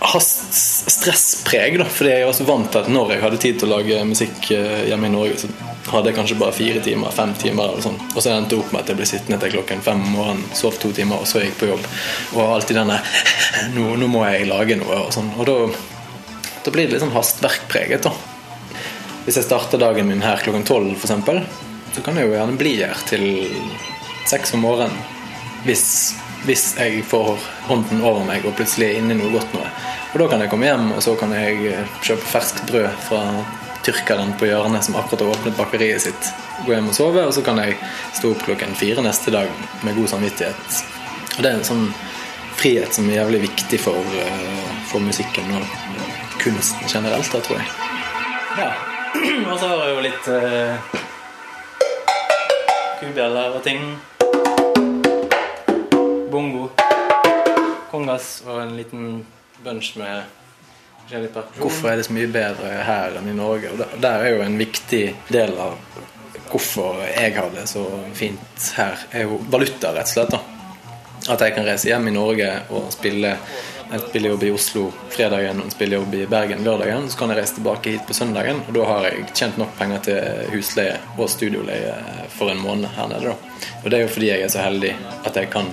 hast, 0.00 0.42
stresspreg. 0.90 1.78
da, 1.78 1.86
fordi 1.90 2.10
jeg 2.16 2.26
var 2.26 2.36
så 2.36 2.48
vant 2.48 2.70
til 2.72 2.82
at 2.82 2.90
når 2.92 3.14
jeg 3.14 3.22
hadde 3.24 3.40
tid 3.44 3.60
til 3.60 3.70
å 3.70 3.78
lage 3.78 4.02
musikk 4.08 4.50
eh, 4.54 4.82
hjemme 4.90 5.08
i 5.10 5.14
Norge, 5.14 5.38
så 5.44 5.50
hadde 5.90 6.10
jeg 6.10 6.16
kanskje 6.16 6.38
bare 6.40 6.56
fire 6.56 6.82
timer, 6.84 7.14
fem 7.14 7.32
timer 7.38 7.72
eller 7.72 7.84
sånn. 7.84 7.98
Og 8.14 8.20
så 8.20 8.32
endte 8.32 8.54
det 8.54 8.60
opp 8.62 8.72
med 8.72 8.82
at 8.82 8.92
jeg 8.92 9.00
ble 9.00 9.08
sittende 9.08 9.40
til 9.42 9.56
klokken 9.56 9.82
fem 9.84 10.00
om 10.00 10.14
morgenen, 10.16 10.44
sov 10.56 10.78
to 10.80 10.92
timer, 10.96 11.22
og 11.22 11.28
så 11.28 11.42
gikk 11.42 11.58
på 11.60 11.70
jobb. 11.72 11.88
Og 12.36 12.54
alltid 12.56 12.80
denne 12.80 13.00
nå, 13.76 13.90
nå 14.00 14.10
må 14.10 14.24
jeg 14.28 14.48
lage 14.50 14.78
noe, 14.80 15.04
og 15.06 15.12
sånn. 15.14 15.32
Og 15.38 15.48
da, 15.48 15.58
da 16.64 16.74
blir 16.74 16.88
det 16.88 16.96
litt 16.96 17.04
sånn 17.04 17.14
hastverkpreget, 17.16 18.08
da. 18.08 18.14
Hvis 19.24 19.38
jeg 19.40 19.46
starter 19.46 19.80
dagen 19.80 20.08
min 20.10 20.24
her 20.24 20.42
klokken 20.44 20.66
tolv, 20.68 20.96
f.eks., 20.98 21.62
så 21.94 22.02
kan 22.02 22.16
jeg 22.18 22.26
jo 22.26 22.34
gjerne 22.34 22.58
bli 22.58 22.74
her 22.80 22.98
til 23.06 23.24
seks 24.26 24.54
om 24.56 24.64
morgenen. 24.64 24.96
Hvis, 25.64 25.86
hvis 26.44 26.74
jeg 26.78 27.02
får 27.08 27.36
hånden 27.68 28.02
over 28.04 28.24
meg 28.28 28.44
og 28.44 28.56
plutselig 28.58 28.90
er 28.90 29.00
inne 29.00 29.16
i 29.16 29.18
noe 29.18 29.32
godt 29.32 29.52
noe. 29.56 29.68
Og 30.14 30.20
da 30.22 30.30
kan 30.30 30.44
jeg 30.44 30.52
komme 30.52 30.68
hjem, 30.68 30.90
og 30.94 31.02
så 31.02 31.16
kan 31.18 31.32
jeg 31.34 31.60
eh, 31.72 31.94
kjøpe 32.04 32.28
ferskt 32.30 32.64
brød 32.68 32.90
fra 33.08 33.22
tyrkeren 33.84 34.32
på 34.40 34.48
hjørnet 34.48 34.86
som 34.86 34.96
akkurat 35.00 35.24
har 35.24 35.34
åpnet 35.34 35.56
bakeriet 35.58 36.04
sitt. 36.06 36.30
Gå 36.64 36.74
hjem 36.74 36.90
og 36.92 36.96
sove, 36.96 37.24
og 37.26 37.34
så 37.36 37.42
kan 37.44 37.58
jeg 37.60 37.76
stå 38.16 38.32
opp 38.34 38.44
klokken 38.46 38.76
fire 38.78 39.04
neste 39.04 39.34
dag 39.34 39.50
med 39.84 39.98
god 39.98 40.12
samvittighet. 40.14 40.82
Og 41.36 41.40
det 41.42 41.50
er 41.50 41.58
en 41.58 41.66
sånn 41.66 41.88
frihet 42.54 42.94
som 42.94 43.08
er 43.10 43.18
jævlig 43.18 43.44
viktig 43.48 43.80
for, 43.82 44.14
eh, 44.20 44.70
for 44.90 45.02
musikken 45.04 45.50
og 45.58 45.64
kunsten 46.44 46.88
generelt, 46.88 47.32
da, 47.32 47.40
tror 47.40 47.58
jeg. 47.58 47.66
Ja. 48.58 48.70
Og 49.50 49.58
så 49.58 49.66
har 49.68 49.82
jeg 49.82 49.94
jo 49.94 50.02
litt 50.04 50.26
uh, 50.30 51.02
kubjeller 53.00 53.56
og 53.58 53.62
ting. 53.66 53.82
Bongo. 56.34 56.68
Kongas 57.90 58.40
og 58.46 58.56
en 58.58 58.72
liten 58.76 59.20
bunch 59.62 59.92
med 60.00 60.24
forskjellig 61.04 61.28
perkusjon. 61.36 61.62
Hvorfor 61.62 61.92
er 61.92 62.00
det 62.00 62.06
så 62.08 62.16
mye 62.16 62.30
bedre 62.34 62.72
her 62.88 63.18
enn 63.20 63.28
i 63.30 63.36
Norge? 63.38 63.70
Og 63.70 64.00
der- 64.02 64.24
er 64.24 64.34
jo 64.34 64.42
en 64.42 64.58
viktig 64.58 65.04
del 65.28 65.54
av 65.58 65.78
hvorfor 66.50 66.98
jeg 67.06 67.36
har 67.36 67.50
det 67.54 67.68
så 67.68 67.84
fint 68.14 68.66
her, 68.76 68.98
er 69.12 69.22
jo 69.28 69.38
valuta, 69.48 69.94
rett 69.94 70.10
og 70.10 70.14
slett. 70.16 70.30
da 70.30 70.40
at 71.28 71.40
jeg 71.40 71.54
kan 71.56 71.64
reise 71.64 71.88
hjem 71.88 72.08
i 72.10 72.14
Norge 72.14 72.50
og 72.74 72.90
spille 72.92 73.36
en 73.92 74.00
spillejobb 74.00 74.42
i 74.44 74.50
Oslo 74.54 74.86
fredagen 75.12 75.60
og 75.60 75.68
en 75.68 75.72
spillejobb 75.72 76.14
i 76.18 76.26
Bergen 76.28 76.64
lørdagen. 76.66 77.08
Så 77.10 77.18
kan 77.18 77.32
jeg 77.32 77.38
reise 77.38 77.56
tilbake 77.58 77.94
hit 77.94 78.06
på 78.08 78.16
søndagen, 78.16 78.60
og 78.66 78.74
da 78.76 78.84
har 78.88 79.08
jeg 79.08 79.26
tjent 79.36 79.58
nok 79.60 79.74
penger 79.78 80.04
til 80.08 80.50
husleie 80.52 80.96
og 81.16 81.30
studioleie 81.32 81.94
for 82.34 82.52
en 82.52 82.62
måned 82.64 82.90
her 82.96 83.08
nede. 83.12 83.32
da. 83.32 83.36
Og 83.84 83.90
det 83.90 83.98
er 83.98 84.06
jo 84.06 84.12
fordi 84.16 84.32
jeg 84.32 84.42
er 84.42 84.52
så 84.52 84.64
heldig 84.64 84.94
at 85.24 85.36
jeg 85.40 85.50
kan 85.52 85.70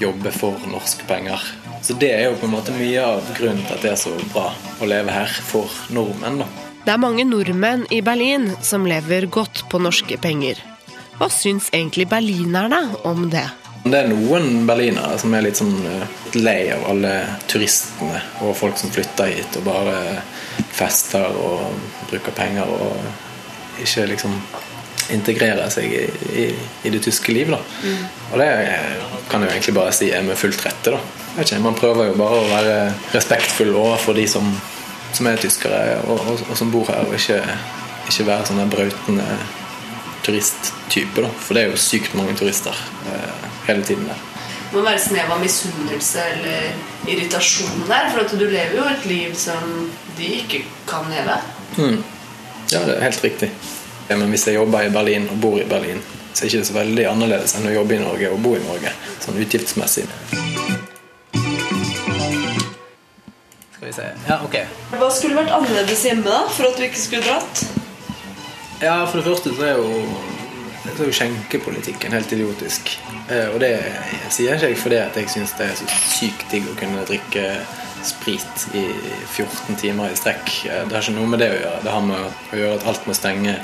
jobbe 0.00 0.32
for 0.34 0.58
norske 0.70 1.06
penger. 1.08 1.40
Så 1.82 1.96
det 1.98 2.12
er 2.14 2.28
jo 2.28 2.36
på 2.38 2.46
en 2.46 2.54
måte 2.54 2.74
mye 2.76 3.02
av 3.02 3.32
grunnen 3.36 3.64
til 3.66 3.76
at 3.76 3.84
det 3.84 3.92
er 3.92 4.00
så 4.00 4.12
bra 4.32 4.50
å 4.80 4.88
leve 4.88 5.14
her 5.14 5.32
for 5.48 5.70
nordmenn. 5.94 6.42
da. 6.44 6.50
Det 6.82 6.94
er 6.94 6.98
mange 7.02 7.24
nordmenn 7.26 7.84
i 7.94 8.00
Berlin 8.02 8.48
som 8.62 8.86
lever 8.86 9.26
godt 9.30 9.64
på 9.70 9.78
norske 9.82 10.16
penger. 10.18 10.62
Hva 11.18 11.28
syns 11.30 11.68
egentlig 11.70 12.08
berlinerne 12.10 12.80
om 13.06 13.28
det? 13.30 13.44
Det 13.82 13.98
er 13.98 14.10
noen 14.10 14.62
berlinere 14.66 15.18
som 15.18 15.34
er 15.34 15.42
litt 15.42 15.58
sånn 15.58 15.74
eh, 15.90 16.18
lei 16.38 16.70
av 16.70 16.84
alle 16.92 17.12
turistene 17.50 18.20
og 18.46 18.54
folk 18.58 18.78
som 18.78 18.92
flytter 18.94 19.32
hit 19.34 19.58
og 19.58 19.66
bare 19.66 19.96
fester 20.70 21.34
og 21.34 21.66
bruker 22.10 22.34
penger 22.36 22.70
og 22.70 23.82
ikke 23.82 24.06
liksom 24.12 24.36
integrerer 25.10 25.70
seg 25.72 25.92
i, 25.92 26.02
i, 26.42 26.46
i 26.86 26.92
det 26.92 27.02
tyske 27.04 27.32
liv. 27.34 27.50
da. 27.50 27.58
Og 28.32 28.38
det 28.40 28.48
kan 29.30 29.42
jeg 29.42 29.48
jo 29.48 29.54
egentlig 29.56 29.74
bare 29.76 29.94
si 29.96 30.10
er 30.12 30.24
med 30.26 30.38
fullt 30.38 30.64
rette. 30.66 30.98
Ikke, 31.40 31.58
Man 31.64 31.78
prøver 31.78 32.10
jo 32.10 32.18
bare 32.18 32.40
å 32.40 32.48
være 32.50 32.76
respektfull 33.14 33.74
overfor 33.74 34.16
de 34.18 34.26
som, 34.28 34.48
som 35.16 35.28
er 35.30 35.40
tyskere 35.40 36.02
og, 36.04 36.20
og, 36.20 36.44
og 36.50 36.58
som 36.58 36.72
bor 36.72 36.88
her, 36.92 37.06
og 37.08 37.16
ikke, 37.16 37.40
ikke 38.10 38.28
være 38.28 38.50
sånne 38.50 38.68
brautende 38.72 39.28
turisttype. 40.26 41.26
For 41.40 41.56
det 41.56 41.64
er 41.64 41.72
jo 41.72 41.80
sykt 41.80 42.14
mange 42.18 42.36
turister 42.38 42.76
eh, 43.10 43.48
hele 43.68 43.86
tiden 43.86 44.06
der. 44.10 44.28
Det 44.72 44.78
må 44.78 44.86
være 44.86 45.02
snev 45.04 45.32
av 45.34 45.40
misunnelse 45.42 46.22
eller 46.32 47.10
irritasjon 47.12 47.82
der, 47.90 48.08
for 48.12 48.22
at 48.22 48.32
du 48.32 48.46
lever 48.46 48.78
jo 48.78 48.86
et 48.88 49.04
liv 49.10 49.34
som 49.36 49.90
de 50.16 50.30
ikke 50.38 50.62
kan 50.88 51.08
leve. 51.12 51.36
Mm. 51.76 51.98
Ja, 52.72 52.80
det 52.86 52.94
er 52.96 53.04
helt 53.04 53.24
riktig. 53.24 53.50
Men 54.18 54.30
hvis 54.34 54.46
jeg 54.46 54.54
jobber 54.58 54.82
i 54.86 54.90
Berlin 54.94 55.28
og 55.32 55.38
bor 55.40 55.58
i 55.60 55.64
Berlin, 55.68 56.00
så 56.32 56.44
er 56.44 56.48
ikke 56.50 56.62
det 56.62 56.66
så 56.70 56.74
veldig 56.78 57.04
annerledes 57.10 57.54
enn 57.58 57.68
å 57.68 57.74
jobbe 57.74 57.94
i 57.96 58.02
Norge 58.02 58.30
og 58.32 58.40
bo 58.44 58.54
i 58.56 58.62
Norge, 58.64 58.92
sånn 59.20 59.38
utgiftsmessig. 59.42 60.06
Skal 63.72 63.86
vi 63.88 63.92
se 63.92 64.08
Ja, 64.28 64.38
ok. 64.44 64.56
Hva 64.98 65.08
skulle 65.12 65.38
vært 65.38 65.52
annerledes 65.56 66.04
hjemme 66.06 66.24
da, 66.28 66.42
for 66.52 66.68
at 66.70 66.78
du 66.78 66.84
ikke 66.86 67.00
skulle 67.00 67.24
dratt? 67.26 67.64
Ja, 68.82 69.00
for 69.06 69.20
det 69.20 69.26
første 69.28 69.52
så 69.54 69.66
er 69.68 69.76
jo, 69.78 70.02
så 70.82 71.04
er 71.04 71.08
jo 71.10 71.14
skjenkepolitikken 71.20 72.16
helt 72.16 72.32
idiotisk. 72.34 72.96
Eh, 73.30 73.48
Og 73.54 73.60
det 73.62 73.72
sier 74.34 74.56
ikke 74.56 74.72
jeg 74.72 74.80
fordi 74.82 74.98
at 75.02 75.16
jeg 75.20 75.30
syns 75.30 75.54
det 75.58 75.68
er 75.70 75.78
så 75.78 75.86
sykt 75.92 76.48
digg 76.50 76.66
å 76.72 76.76
kunne 76.80 77.04
drikke 77.08 77.44
sprit 78.02 78.64
i 78.74 78.82
14 79.30 79.76
timer 79.78 80.10
i 80.10 80.18
strekk. 80.18 80.50
Eh, 80.66 80.82
Det 80.88 80.96
har 80.96 81.04
ikke 81.04 81.14
noe 81.20 81.30
med 81.30 81.38
det 81.44 81.50
å 81.52 81.60
gjøre. 81.60 81.82
Det 81.84 81.92
har 81.94 82.06
med 82.08 82.18
å 82.18 82.58
gjøre 82.62 82.78
at 82.80 82.86
alt 82.90 83.06
må 83.06 83.14
stenge 83.14 83.54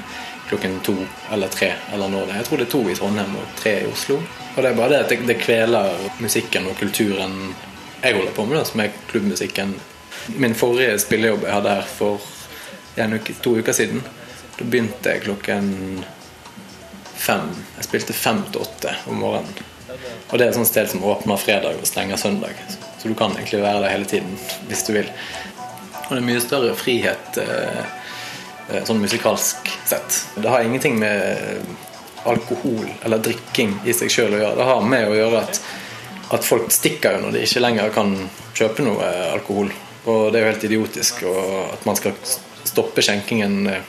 klokken 0.48 0.80
to 0.84 0.96
eller 1.32 1.48
tre. 1.48 1.72
eller 1.92 2.08
når 2.08 2.26
det. 2.26 2.36
Jeg 2.36 2.44
tror 2.48 2.58
det 2.58 2.66
er 2.66 2.70
to 2.70 2.82
i 2.88 2.94
Trondheim 2.94 3.36
og 3.36 3.54
tre 3.60 3.74
i 3.82 3.86
Oslo. 3.86 4.18
Og 4.56 4.62
det 4.62 4.70
er 4.70 4.76
bare 4.76 4.88
det 4.88 5.00
at 5.04 5.12
det, 5.12 5.18
det 5.28 5.38
kveler 5.42 6.10
musikken 6.18 6.66
og 6.66 6.78
kulturen 6.78 7.54
jeg 8.02 8.14
holder 8.14 8.32
på 8.32 8.44
med, 8.46 8.58
da, 8.58 8.64
som 8.64 8.80
er 8.80 8.92
klubbmusikken. 9.10 9.74
Min 10.38 10.54
forrige 10.54 10.98
spillejobb 11.02 11.46
jeg 11.46 11.54
hadde 11.54 11.74
her 11.78 11.88
for 11.90 12.22
uke, 12.98 13.34
to 13.42 13.56
uker 13.58 13.72
siden, 13.72 14.02
da 14.58 14.64
begynte 14.64 15.10
jeg 15.10 15.24
klokken 15.26 16.04
fem. 17.18 17.50
Jeg 17.76 17.86
spilte 17.86 18.14
fem 18.14 18.44
til 18.52 18.62
åtte 18.62 18.94
om 19.10 19.20
morgenen. 19.22 19.66
Og 20.28 20.38
det 20.38 20.46
er 20.46 20.50
et 20.50 20.58
sånt 20.58 20.68
sted 20.70 20.90
som 20.90 21.04
åpner 21.06 21.40
fredag 21.40 21.78
og 21.80 21.86
stenger 21.88 22.20
søndag. 22.20 22.58
Så 22.98 23.08
du 23.08 23.14
kan 23.18 23.34
egentlig 23.36 23.62
være 23.62 23.82
der 23.82 23.94
hele 23.94 24.08
tiden 24.10 24.34
hvis 24.68 24.84
du 24.86 24.92
vil. 24.92 25.10
Og 26.08 26.10
det 26.10 26.20
er 26.20 26.26
mye 26.26 26.42
større 26.42 26.74
frihet 26.76 27.38
eh, 27.42 27.80
sånn 28.88 29.00
musikalsk 29.00 29.70
sett. 29.88 30.22
Det 30.36 30.48
har 30.48 30.64
ingenting 30.64 30.98
med 31.00 31.64
alkohol 32.28 32.88
eller 33.04 33.18
drikking 33.18 33.74
i 33.88 33.94
seg 33.96 34.12
sjøl 34.12 34.36
å 34.36 34.40
gjøre. 34.42 34.56
Det 34.58 34.68
har 34.68 34.88
med 34.94 35.08
å 35.08 35.16
gjøre 35.16 35.42
at, 35.44 35.60
at 36.36 36.46
folk 36.46 36.72
stikker 36.74 37.16
jo 37.16 37.26
når 37.26 37.36
de 37.36 37.44
ikke 37.46 37.62
lenger 37.64 37.94
kan 37.94 38.14
kjøpe 38.58 38.86
noe 38.86 39.06
eh, 39.06 39.28
alkohol. 39.32 39.70
Og 40.08 40.32
det 40.32 40.40
er 40.40 40.44
jo 40.44 40.50
helt 40.52 40.66
idiotisk 40.68 41.22
at 41.28 41.86
man 41.88 41.98
skal 41.98 42.16
stoppe 42.68 43.04
skjenkingen 43.04 43.70
eh, 43.72 43.86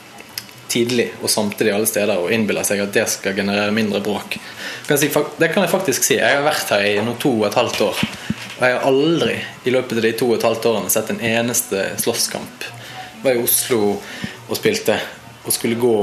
tidlig 0.70 1.08
og 1.18 1.30
samtidig 1.30 1.72
alle 1.74 1.88
steder 1.90 2.20
og 2.20 2.32
innbiller 2.34 2.66
seg 2.66 2.82
at 2.84 2.94
det 2.94 3.06
skal 3.10 3.34
generere 3.36 3.74
mindre 3.74 4.02
bråk. 4.04 4.38
Det 4.86 5.50
kan 5.50 5.64
jeg 5.64 5.72
faktisk 5.72 6.06
si. 6.06 6.18
Jeg 6.20 6.38
har 6.38 6.46
vært 6.46 6.70
her 6.74 6.86
i 6.86 6.98
nå 7.04 7.16
to 7.20 7.32
og 7.40 7.48
et 7.48 7.58
halvt 7.58 7.86
år. 7.88 8.04
Og 8.60 8.66
jeg 8.66 8.76
har 8.76 8.86
aldri 8.86 9.38
i 9.64 9.72
løpet 9.72 9.98
av 9.98 10.04
de 10.04 10.12
to 10.20 10.28
og 10.30 10.36
et 10.36 10.46
halvt 10.46 10.68
årene 10.70 10.92
sett 10.92 11.10
en 11.10 11.22
eneste 11.24 11.86
slåsskamp. 12.02 12.68
Jeg 13.16 13.24
var 13.24 13.36
i 13.36 13.42
Oslo 13.42 13.80
og 14.50 14.58
spilte 14.58 14.98
og 15.40 15.54
skulle 15.54 15.78
gå 15.80 15.94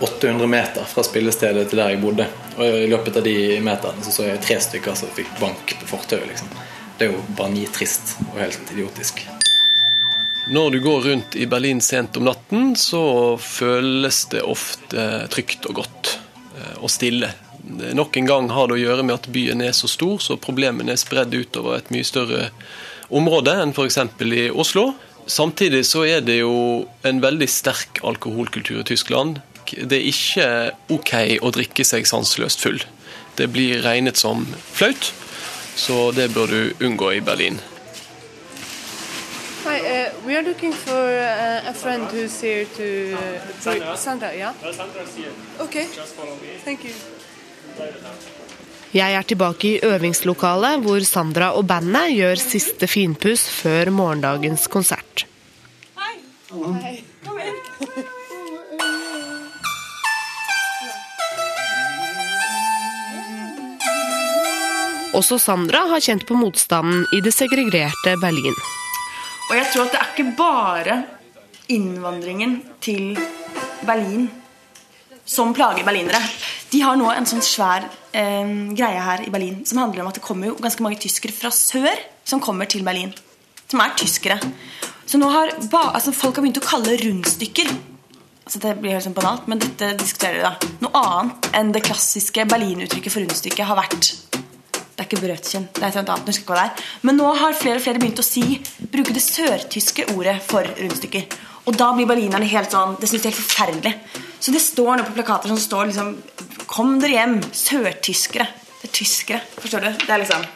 800 0.00 0.46
meter 0.50 0.86
fra 0.90 1.04
spillestedet 1.06 1.68
til 1.70 1.78
der 1.78 1.92
jeg 1.92 2.00
bodde. 2.02 2.26
Og 2.56 2.78
i 2.82 2.88
løpet 2.90 3.20
av 3.20 3.26
de 3.26 3.36
meterne 3.62 4.02
så 4.02 4.14
så 4.16 4.26
jeg 4.26 4.42
tre 4.42 4.58
stykker 4.64 4.96
som 4.98 5.12
fikk 5.14 5.30
bank 5.40 5.76
på 5.78 5.90
fortauet. 5.92 6.26
Liksom. 6.32 6.50
Det 6.98 7.06
er 7.06 7.14
jo 7.14 7.22
bare 7.38 7.54
nitrist 7.54 8.16
og 8.32 8.40
helt 8.42 8.74
idiotisk. 8.74 9.22
Når 10.50 10.70
du 10.74 10.80
går 10.82 11.00
rundt 11.06 11.36
i 11.38 11.46
Berlin 11.46 11.80
sent 11.80 12.16
om 12.18 12.26
natten, 12.26 12.74
så 12.76 13.36
føles 13.38 14.24
det 14.32 14.42
ofte 14.42 15.28
trygt 15.30 15.68
og 15.70 15.78
godt 15.84 16.16
eh, 16.58 16.76
og 16.82 16.90
stille. 16.90 17.30
Nok 17.94 18.16
en 18.18 18.26
gang 18.26 18.50
har 18.50 18.66
det 18.66 18.80
å 18.80 18.82
gjøre 18.82 19.04
med 19.06 19.20
at 19.20 19.30
byen 19.30 19.62
er 19.62 19.76
så 19.78 19.86
stor, 19.86 20.18
så 20.18 20.34
problemene 20.42 20.96
er 20.96 20.98
spredd 20.98 21.30
utover 21.30 21.78
et 21.78 21.92
mye 21.94 22.06
større 22.06 22.48
område 23.14 23.54
enn 23.62 23.70
f.eks. 23.70 24.00
i 24.26 24.48
Oslo. 24.50 24.88
Samtidig 25.26 25.84
så 25.86 26.04
er 26.04 26.20
det 26.20 26.40
jo 26.40 26.86
en 27.06 27.22
veldig 27.22 27.48
sterk 27.48 28.02
alkoholkultur 28.04 28.82
i 28.82 28.86
Tyskland. 28.90 29.38
Det 29.72 29.96
er 29.96 30.08
ikke 30.10 30.46
ok 30.92 31.12
å 31.40 31.52
drikke 31.54 31.84
seg 31.86 32.08
sanseløst 32.10 32.60
full. 32.60 32.82
Det 33.38 33.48
blir 33.54 33.80
regnet 33.86 34.18
som 34.20 34.44
flaut. 34.72 35.12
så 35.74 36.10
det 36.10 36.34
bør 36.34 36.46
du 36.46 36.84
unngå 36.86 37.10
i 37.10 37.20
Berlin. 37.20 37.60
Hi, 39.64 39.78
uh, 39.78 40.26
we 40.26 40.36
are 40.36 40.42
looking 40.42 40.72
for 40.72 40.92
uh, 40.92 41.70
a 41.70 41.72
friend 41.72 42.02
who's 42.10 42.40
here 42.40 42.64
to. 42.64 43.16
Sandra. 43.60 43.96
Sandra, 43.96 44.34
yeah. 44.34 44.52
Sandra's 44.72 45.16
here. 45.16 45.32
Okay. 45.60 45.86
Just 45.94 46.14
follow 46.14 46.34
me. 46.34 46.58
Thank 46.64 46.84
you. 46.84 46.92
Jeg 48.92 49.14
er 49.16 49.24
tilbake 49.24 49.68
i 49.70 49.78
øvingslokalet, 49.88 50.82
hvor 50.84 51.00
Sandra 51.08 51.54
og 51.56 51.64
bandet 51.64 52.10
gjør 52.12 52.36
siste 52.36 52.84
finpuss 52.84 53.46
før 53.48 53.88
morgendagens 53.88 54.66
konsert. 54.68 55.24
Hei. 55.96 56.18
Kom 56.50 56.76
inn. 57.40 57.56
Også 65.16 65.40
Sandra 65.40 65.86
har 65.88 66.04
kjent 66.04 66.28
på 66.28 66.36
motstanden 66.36 67.06
i 67.16 67.24
det 67.24 67.32
segregerte 67.32 68.16
Berlin. 68.20 68.60
Og 69.48 69.56
jeg 69.56 69.72
tror 69.72 69.88
at 69.88 69.96
det 69.96 70.00
er 70.02 70.12
ikke 70.12 70.36
bare 70.36 71.00
innvandringen 71.72 72.58
til 72.84 73.16
Berlin 73.88 74.28
som 75.24 75.56
plager 75.56 75.84
berlinere. 75.86 76.20
De 76.72 76.80
har 76.80 76.96
nå 76.96 77.10
en 77.12 77.28
sånn 77.28 77.44
svær 77.44 77.84
eh, 78.16 78.52
greie 78.72 79.00
her 79.04 79.26
i 79.26 79.32
Berlin 79.32 79.60
som 79.68 79.82
handler 79.82 80.04
om 80.04 80.08
at 80.08 80.16
det 80.16 80.24
kommer 80.24 80.48
jo 80.48 80.58
ganske 80.60 80.84
mange 80.84 81.00
tyskere 81.02 81.34
fra 81.36 81.52
sør 81.52 82.00
som 82.24 82.40
kommer 82.40 82.70
til 82.70 82.84
Berlin. 82.86 83.12
Som 83.68 83.82
er 83.84 83.92
tyskere. 84.00 84.38
Så 85.04 85.20
nå 85.20 85.28
har 85.28 85.52
altså 85.52 86.14
folk 86.16 86.38
har 86.38 86.46
begynt 86.46 86.60
å 86.62 86.64
kalle 86.64 86.96
rundstykker 87.00 87.72
altså 88.42 88.58
Det 88.58 88.72
blir 88.82 88.96
helt 88.96 89.04
sånn 89.04 89.14
banalt, 89.14 89.44
men 89.48 89.60
dette 89.62 89.92
diskuterer 90.00 90.40
de 90.40 90.48
da. 90.48 90.70
Noe 90.82 90.98
annet 90.98 91.46
enn 91.56 91.70
det 91.72 91.84
klassiske 91.86 92.42
Berlin-uttrykket 92.50 93.14
for 93.14 93.22
rundstykke 93.22 93.68
har 93.68 93.78
vært 93.78 94.10
det 94.92 95.00
er 95.00 95.06
ikke 95.06 95.22
brødkjønn. 95.22 95.68
Det 95.72 95.82
er 95.86 95.88
et 95.88 95.96
annet, 96.02 96.26
jeg 96.28 96.44
hva 96.46 96.56
det 96.58 96.64
er. 96.66 96.82
Men 97.08 97.16
nå 97.16 97.30
har 97.40 97.56
flere 97.56 97.78
og 97.78 97.84
flere 97.84 98.02
begynt 98.02 98.20
å 98.20 98.26
si, 98.26 98.42
bruke 98.92 99.14
det 99.16 99.22
sørtyske 99.24 100.04
ordet 100.12 100.34
for 100.44 100.68
rundstykker. 100.68 101.38
Og 101.64 101.78
da 101.80 101.88
blir 101.96 102.10
berlinerne 102.10 102.48
helt 102.50 102.74
sånn 102.74 102.98
Det 103.00 103.08
synes 103.08 103.24
de 103.24 103.30
er 103.30 103.32
helt 103.32 103.40
forferdelig. 103.40 103.94
Så 104.42 104.50
det 104.50 104.60
står 104.60 104.96
nå 104.98 105.04
på 105.06 105.12
plakater 105.14 105.52
som 105.52 105.58
står 105.58 105.92
liksom 105.92 106.16
Kom 106.66 106.96
dere 106.98 107.14
hjem, 107.14 107.34
sørtyskere. 107.54 108.46
Det 108.80 108.88
er 108.88 108.92
tyskere. 108.96 109.38
Forstår 109.60 109.84
du? 109.84 109.90
Det 110.02 110.10
er 110.10 110.22
liksom 110.24 110.46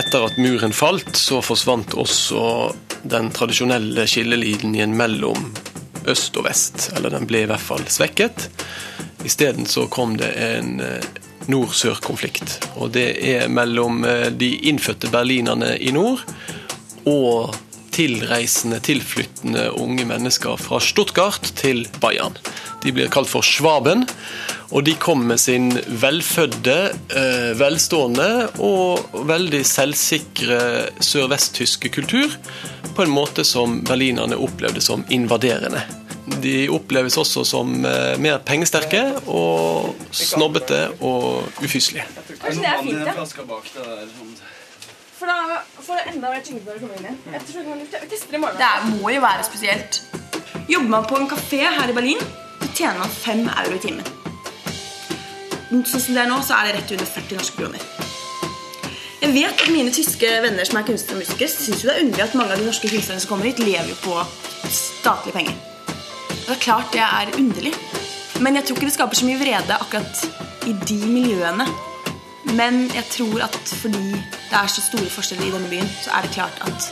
Etter 0.00 0.24
at 0.26 0.38
muren 0.38 0.74
falt, 0.74 1.12
så 1.18 1.38
forsvant 1.42 1.94
også 1.98 2.42
den 3.10 3.30
tradisjonelle 3.34 4.06
skillelinjen 4.10 4.94
mellom 4.98 5.52
øst 6.10 6.38
og 6.38 6.46
vest. 6.46 6.88
Eller 6.96 7.14
den 7.14 7.26
ble 7.30 7.44
i 7.44 7.48
hvert 7.50 7.62
fall 7.62 7.86
svekket. 7.90 8.48
Isteden 9.26 9.70
så 9.70 9.86
kom 9.90 10.16
det 10.18 10.30
en 10.42 10.78
eh, 10.82 11.22
nord-sør-konflikt. 11.50 12.58
Og 12.78 12.94
det 12.94 13.08
er 13.34 13.50
mellom 13.50 14.02
eh, 14.06 14.28
de 14.34 14.50
innfødte 14.70 15.10
berlinerne 15.14 15.76
i 15.78 15.94
nord 15.94 16.26
og 17.06 17.54
tilreisende, 17.94 18.80
tilflyttende 18.84 19.68
unge 19.78 20.06
mennesker 20.08 20.56
fra 20.60 20.80
Stuttgart 20.82 21.52
til 21.58 21.84
Bayern. 22.00 22.36
De 22.84 22.92
blir 22.96 23.10
kalt 23.12 23.28
for 23.28 23.44
Schwaben, 23.44 24.06
og 24.70 24.84
de 24.86 24.94
kom 25.02 25.24
med 25.26 25.40
sin 25.42 25.72
velfødde, 26.00 26.76
eh, 27.16 27.50
velstående 27.58 28.50
og 28.62 29.24
veldig 29.28 29.62
selvsikre 29.66 30.60
sørvesttyske 31.02 31.90
kultur 31.92 32.36
på 32.94 33.02
en 33.02 33.12
måte 33.12 33.44
som 33.44 33.80
berlinerne 33.84 34.38
opplevde 34.38 34.80
som 34.84 35.04
invaderende. 35.10 35.82
De 36.40 36.68
oppleves 36.70 37.16
også 37.18 37.44
som 37.44 37.84
eh, 37.84 38.16
mer 38.22 38.38
pengesterke 38.46 39.02
og 39.26 39.96
snobbete 40.14 40.86
og 41.00 41.50
ufyselige. 41.64 42.06
Kanskje 42.40 42.62
det 42.62 42.70
er 42.70 42.82
fint, 42.86 43.06
ja. 43.06 44.59
For 45.20 45.28
da 45.28 45.58
får 45.84 45.98
jeg 45.98 46.14
enda 46.14 46.30
mer 46.32 46.44
tyngde 46.44 46.64
når 46.64 46.78
du 46.78 46.80
kommer 46.80 46.96
inn 46.96 47.06
igjen. 47.10 47.16
Jeg 47.34 47.42
tror 47.48 47.58
jeg 47.60 47.88
kan 47.92 48.08
teste 48.08 48.30
det 48.32 48.38
i 48.38 48.40
morgen. 48.40 48.60
Det 48.62 49.00
må 49.02 49.10
jo 49.12 49.20
være 49.20 49.44
spesielt. 49.44 49.98
Jobber 50.70 50.92
man 50.94 51.08
på 51.10 51.18
en 51.20 51.28
kafé 51.28 51.58
her 51.60 51.92
i 51.92 51.96
Berlin, 51.98 52.22
så 52.62 52.68
tjener 52.78 53.02
man 53.02 53.12
fem 53.12 53.42
euro 53.44 53.74
i 53.76 53.82
timen. 53.82 54.08
Sånn 55.70 56.04
som 56.06 56.16
det 56.16 56.22
er 56.22 56.30
nå, 56.30 56.38
så 56.46 56.56
er 56.56 56.70
det 56.70 56.78
rett 56.78 56.94
under 56.96 57.10
40 57.10 57.36
norske 57.36 57.58
kroner. 57.58 57.84
Jeg 59.20 59.34
vet 59.34 59.66
at 59.66 59.74
mine 59.74 59.92
tyske 59.92 60.30
venner 60.46 60.70
som 60.70 60.80
er 60.80 60.88
kunstnere 60.88 61.18
og 61.18 61.22
musikere, 61.26 61.52
syns 61.52 61.84
det 61.84 61.92
er 61.92 62.00
underlig 62.06 62.24
at 62.24 62.38
mange 62.40 62.56
av 62.56 62.64
de 62.64 62.70
norske 62.70 62.88
kunstnerne 62.88 63.20
som 63.20 63.34
kommer 63.34 63.50
hit, 63.50 63.60
lever 63.60 63.92
jo 63.92 64.00
på 64.00 64.16
statlige 64.72 65.36
penger. 65.36 65.60
Det 66.32 66.56
er 66.56 66.64
klart 66.64 66.96
det 66.96 67.04
er 67.04 67.36
underlig. 67.36 67.76
Men 68.40 68.56
jeg 68.56 68.64
tror 68.64 68.80
ikke 68.80 68.88
det 68.88 68.96
skaper 68.96 69.20
så 69.20 69.28
mye 69.28 69.44
vrede 69.44 69.76
akkurat 69.76 70.24
i 70.64 70.72
de 70.88 71.00
miljøene. 71.12 71.68
Men 72.56 72.86
jeg 72.94 73.04
tror 73.12 73.42
at 73.44 73.56
fordi 73.82 74.04
det 74.14 74.56
er 74.56 74.70
så 74.72 74.82
store 74.84 75.10
forskjeller 75.12 75.48
i 75.48 75.54
denne 75.54 75.70
byen, 75.70 75.90
så 76.02 76.14
er 76.16 76.26
det 76.26 76.34
klart 76.34 76.62
at 76.66 76.90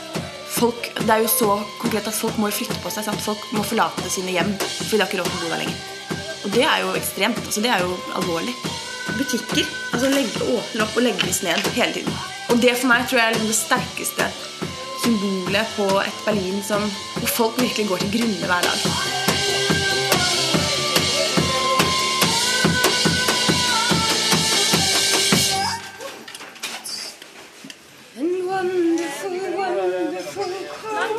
folk 0.58 0.88
Det 0.98 1.10
er 1.14 1.22
jo 1.22 1.28
så 1.30 1.54
konkret 1.78 2.08
at 2.10 2.16
folk 2.16 2.38
må 2.40 2.50
flytte 2.50 2.76
på 2.82 2.90
seg. 2.90 3.06
Sant? 3.06 3.22
Folk 3.22 3.44
må 3.54 3.62
forlate 3.66 4.10
sine 4.10 4.34
hjem 4.34 4.54
fordi 4.58 4.96
de 4.96 5.02
har 5.02 5.08
ikke 5.08 5.22
råd 5.22 5.30
til 5.30 5.38
å 5.38 5.44
bo 5.44 5.52
der 5.52 5.62
lenger. 5.62 5.84
Og 6.44 6.54
det 6.54 6.64
er 6.64 6.82
jo 6.84 6.96
ekstremt. 6.98 7.40
altså 7.44 7.60
Det 7.64 7.70
er 7.72 7.84
jo 7.84 7.96
alvorlig. 8.20 8.54
Butikker 9.18 9.64
altså 9.92 10.10
legge, 10.12 10.44
åpner 10.44 10.84
opp 10.84 10.96
og 10.96 11.06
legges 11.06 11.42
ned 11.42 11.70
hele 11.76 11.92
tiden. 11.96 12.18
Og 12.48 12.60
det 12.62 12.76
for 12.78 12.90
meg 12.92 13.08
tror 13.08 13.20
jeg 13.20 13.28
er 13.28 13.36
liksom 13.36 13.52
det 13.52 13.60
sterkeste 13.62 14.28
symbolet 15.02 15.76
på 15.76 15.88
et 16.02 16.24
Berlin 16.26 16.60
som, 16.64 16.84
hvor 17.20 17.32
folk 17.38 17.62
virkelig 17.62 17.88
går 17.88 18.04
til 18.04 18.18
grunne 18.18 18.52
hver 18.52 18.68
dag. 18.68 19.17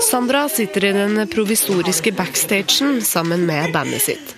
Sandra 0.09 0.49
sitter 0.49 0.85
i 0.85 0.91
den 0.91 1.27
provisoriske 1.29 2.11
backstagen 2.17 3.01
sammen 3.05 3.43
med 3.45 3.69
bandet 3.75 4.01
sitt. 4.01 4.31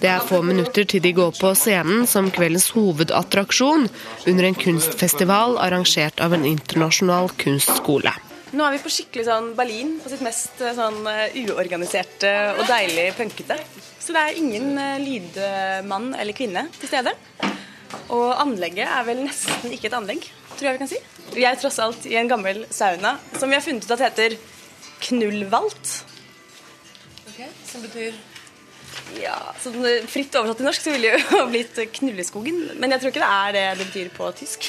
Det 0.00 0.08
er 0.08 0.22
få 0.24 0.38
minutter 0.40 0.86
til 0.88 1.02
de 1.04 1.10
går 1.12 1.34
på 1.36 1.50
scenen 1.58 2.06
som 2.08 2.30
kveldens 2.32 2.70
hovedattraksjon 2.72 3.90
under 4.32 4.46
en 4.48 4.56
kunstfestival 4.56 5.58
arrangert 5.60 6.22
av 6.24 6.32
en 6.32 6.46
internasjonal 6.48 7.28
kunstskole. 7.42 8.14
Nå 8.56 8.64
er 8.64 8.72
vi 8.72 8.80
på 8.86 8.92
skikkelig 8.94 9.26
sånn 9.28 9.50
Berlin, 9.58 9.98
på 10.00 10.14
sitt 10.14 10.24
mest 10.24 10.64
eh, 10.64 10.72
sånn 10.76 11.04
eh, 11.10 11.36
uorganiserte 11.42 12.32
og 12.54 12.64
deilig 12.72 13.10
punkete. 13.18 13.58
Så 14.00 14.16
det 14.16 14.22
er 14.22 14.40
ingen 14.40 14.80
eh, 14.80 14.96
lydmann 15.02 16.14
eller 16.16 16.36
kvinne 16.36 16.70
til 16.78 16.88
stede. 16.88 17.12
Og 18.08 18.30
anlegget 18.32 18.88
er 18.88 19.04
vel 19.10 19.26
nesten 19.26 19.76
ikke 19.76 19.90
et 19.90 19.98
anlegg, 20.00 20.24
tror 20.56 20.70
jeg 20.70 20.78
vi 20.78 20.82
kan 20.86 20.92
si. 20.94 21.04
Vi 21.36 21.44
er 21.48 21.60
tross 21.60 21.78
alt 21.84 22.08
i 22.08 22.16
en 22.16 22.32
gammel 22.32 22.64
sauna 22.72 23.18
som 23.36 23.52
vi 23.52 23.60
har 23.60 23.64
funnet 23.64 23.84
ut 23.84 23.92
at 23.98 24.06
heter 24.08 24.40
Knullvalt. 25.02 25.94
Som 27.66 27.82
betyr 27.82 28.12
Ja, 29.16 29.38
sånn 29.60 29.80
Fritt 30.08 30.34
oversatt 30.36 30.58
til 30.60 30.66
norsk 30.68 30.84
så 30.84 30.92
ville 30.92 31.14
det 31.14 31.22
jo 31.24 31.40
blitt 31.52 31.78
Knulleskogen. 31.96 32.58
Men 32.80 32.92
jeg 32.94 33.02
tror 33.02 33.12
ikke 33.12 33.22
det 33.22 33.30
er 33.30 33.56
det 33.56 33.64
det 33.80 33.86
betyr 33.88 34.10
på 34.14 34.28
tysk. 34.36 34.68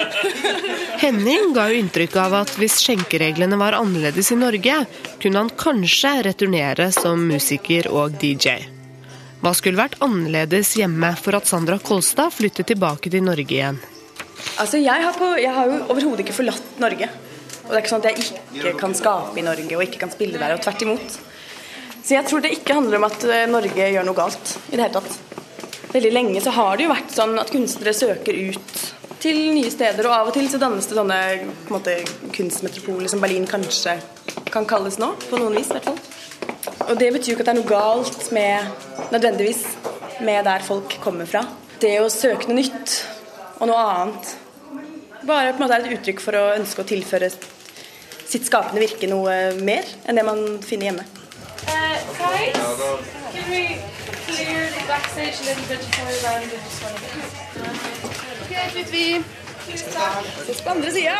Henning 1.04 1.54
ga 1.56 1.68
jo 1.70 1.78
inntrykk 1.80 2.18
av 2.22 2.36
at 2.42 2.56
hvis 2.60 2.80
skjenkereglene 2.82 3.58
var 3.60 3.78
annerledes 3.78 4.32
i 4.34 4.38
Norge, 4.40 4.82
kunne 5.22 5.44
han 5.44 5.54
kanskje 5.62 6.16
returnere 6.28 6.90
som 6.94 7.22
musiker 7.30 7.88
og 7.94 8.18
DJ. 8.20 8.58
Hva 9.40 9.54
skulle 9.56 9.80
vært 9.80 9.96
annerledes 10.04 10.74
hjemme 10.76 11.14
for 11.16 11.38
at 11.38 11.48
Sandra 11.48 11.78
Kolstad 11.80 12.34
flyttet 12.36 12.68
tilbake 12.68 13.08
til 13.12 13.24
Norge 13.24 13.56
igjen? 13.56 13.80
Altså, 14.60 14.76
jeg 14.80 15.04
har, 15.04 15.16
på, 15.16 15.30
jeg 15.40 15.52
har 15.56 15.68
jo 15.70 15.78
overhodet 15.92 16.26
ikke 16.26 16.36
forlatt 16.42 16.80
Norge. 16.82 17.08
Og 17.70 17.76
det 17.76 17.78
er 17.78 17.84
ikke 17.84 17.90
sånn 17.92 18.02
at 18.02 18.08
jeg 18.10 18.22
ikke 18.58 18.78
kan 18.80 18.94
skape 18.98 19.38
i 19.38 19.44
Norge 19.46 19.76
og 19.76 19.82
ikke 19.84 20.00
kan 20.02 20.10
spille 20.10 20.40
der, 20.42 20.56
og 20.56 20.62
tvert 20.64 20.80
imot. 20.82 21.18
Så 22.02 22.16
jeg 22.16 22.26
tror 22.26 22.42
det 22.42 22.50
ikke 22.56 22.74
handler 22.74 22.98
om 22.98 23.06
at 23.06 23.26
eh, 23.30 23.44
Norge 23.46 23.86
gjør 23.94 24.08
noe 24.08 24.18
galt 24.18 24.54
i 24.72 24.74
det 24.74 24.88
hele 24.88 24.96
tatt. 24.96 25.36
Veldig 25.92 26.10
lenge 26.10 26.42
så 26.42 26.50
har 26.56 26.74
det 26.74 26.88
jo 26.88 26.90
vært 26.90 27.14
sånn 27.14 27.36
at 27.38 27.52
kunstnere 27.54 27.94
søker 27.94 28.34
ut 28.34 28.82
til 29.22 29.38
nye 29.54 29.70
steder, 29.70 30.08
og 30.08 30.16
av 30.16 30.32
og 30.32 30.34
til 30.34 30.50
så 30.50 30.58
dannes 30.58 30.90
det 30.90 30.98
sånne 30.98 31.20
på 31.68 31.70
en 31.70 31.76
måte, 31.76 31.94
kunstmetropoler 32.34 33.12
som 33.12 33.22
Berlin 33.22 33.46
kanskje 33.46 33.94
kan 34.50 34.66
kalles 34.66 34.98
nå, 34.98 35.12
på 35.30 35.38
noen 35.38 35.54
vis 35.60 35.70
i 35.70 35.76
hvert 35.76 35.86
fall. 35.92 36.02
Og 36.88 36.98
det 36.98 37.12
betyr 37.14 37.36
jo 37.36 37.38
ikke 37.38 37.46
at 37.46 37.52
det 37.52 37.54
er 37.54 37.60
noe 37.60 37.70
galt 37.70 38.30
med, 38.34 38.84
nødvendigvis, 39.14 39.62
med 40.26 40.42
der 40.50 40.66
folk 40.66 40.98
kommer 41.06 41.30
fra. 41.30 41.46
Det 41.78 41.94
å 42.02 42.10
søke 42.10 42.50
noe 42.50 42.64
nytt 42.64 42.98
og 43.60 43.68
noe 43.70 43.88
annet 43.94 44.34
bare 45.26 45.52
på 45.52 45.60
en 45.60 45.66
måte 45.66 45.76
er 45.76 45.84
et 45.84 45.98
uttrykk 45.98 46.22
for 46.24 46.38
å 46.38 46.52
ønske 46.56 46.82
å 46.82 46.88
tilføre 46.88 47.28
sitt 48.30 48.46
skapende 48.46 48.84
virke 48.84 49.08
noe 49.10 49.34
mer 49.66 49.88
enn 50.06 50.18
det 50.18 50.24
man 50.26 50.44
finner 50.62 50.90
hjemme. 50.90 51.04
guys, 51.66 52.52
can 53.34 53.50
we 53.50 53.62
clear 54.26 54.70
the 54.70 54.82
backstage 54.86 55.40
a 55.40 55.44
little 55.48 55.66
bit 55.70 55.80
before 55.80 56.06
we 56.06 56.16
round 56.26 56.44
in 56.44 56.50
just 56.50 56.82
one 56.84 56.94
bit? 57.02 57.10
Helt 58.50 58.74
litt 58.74 58.92
vi 58.92 59.24
Ses 60.46 60.62
på 60.62 60.70
andre 60.70 60.90
sida. 60.90 61.16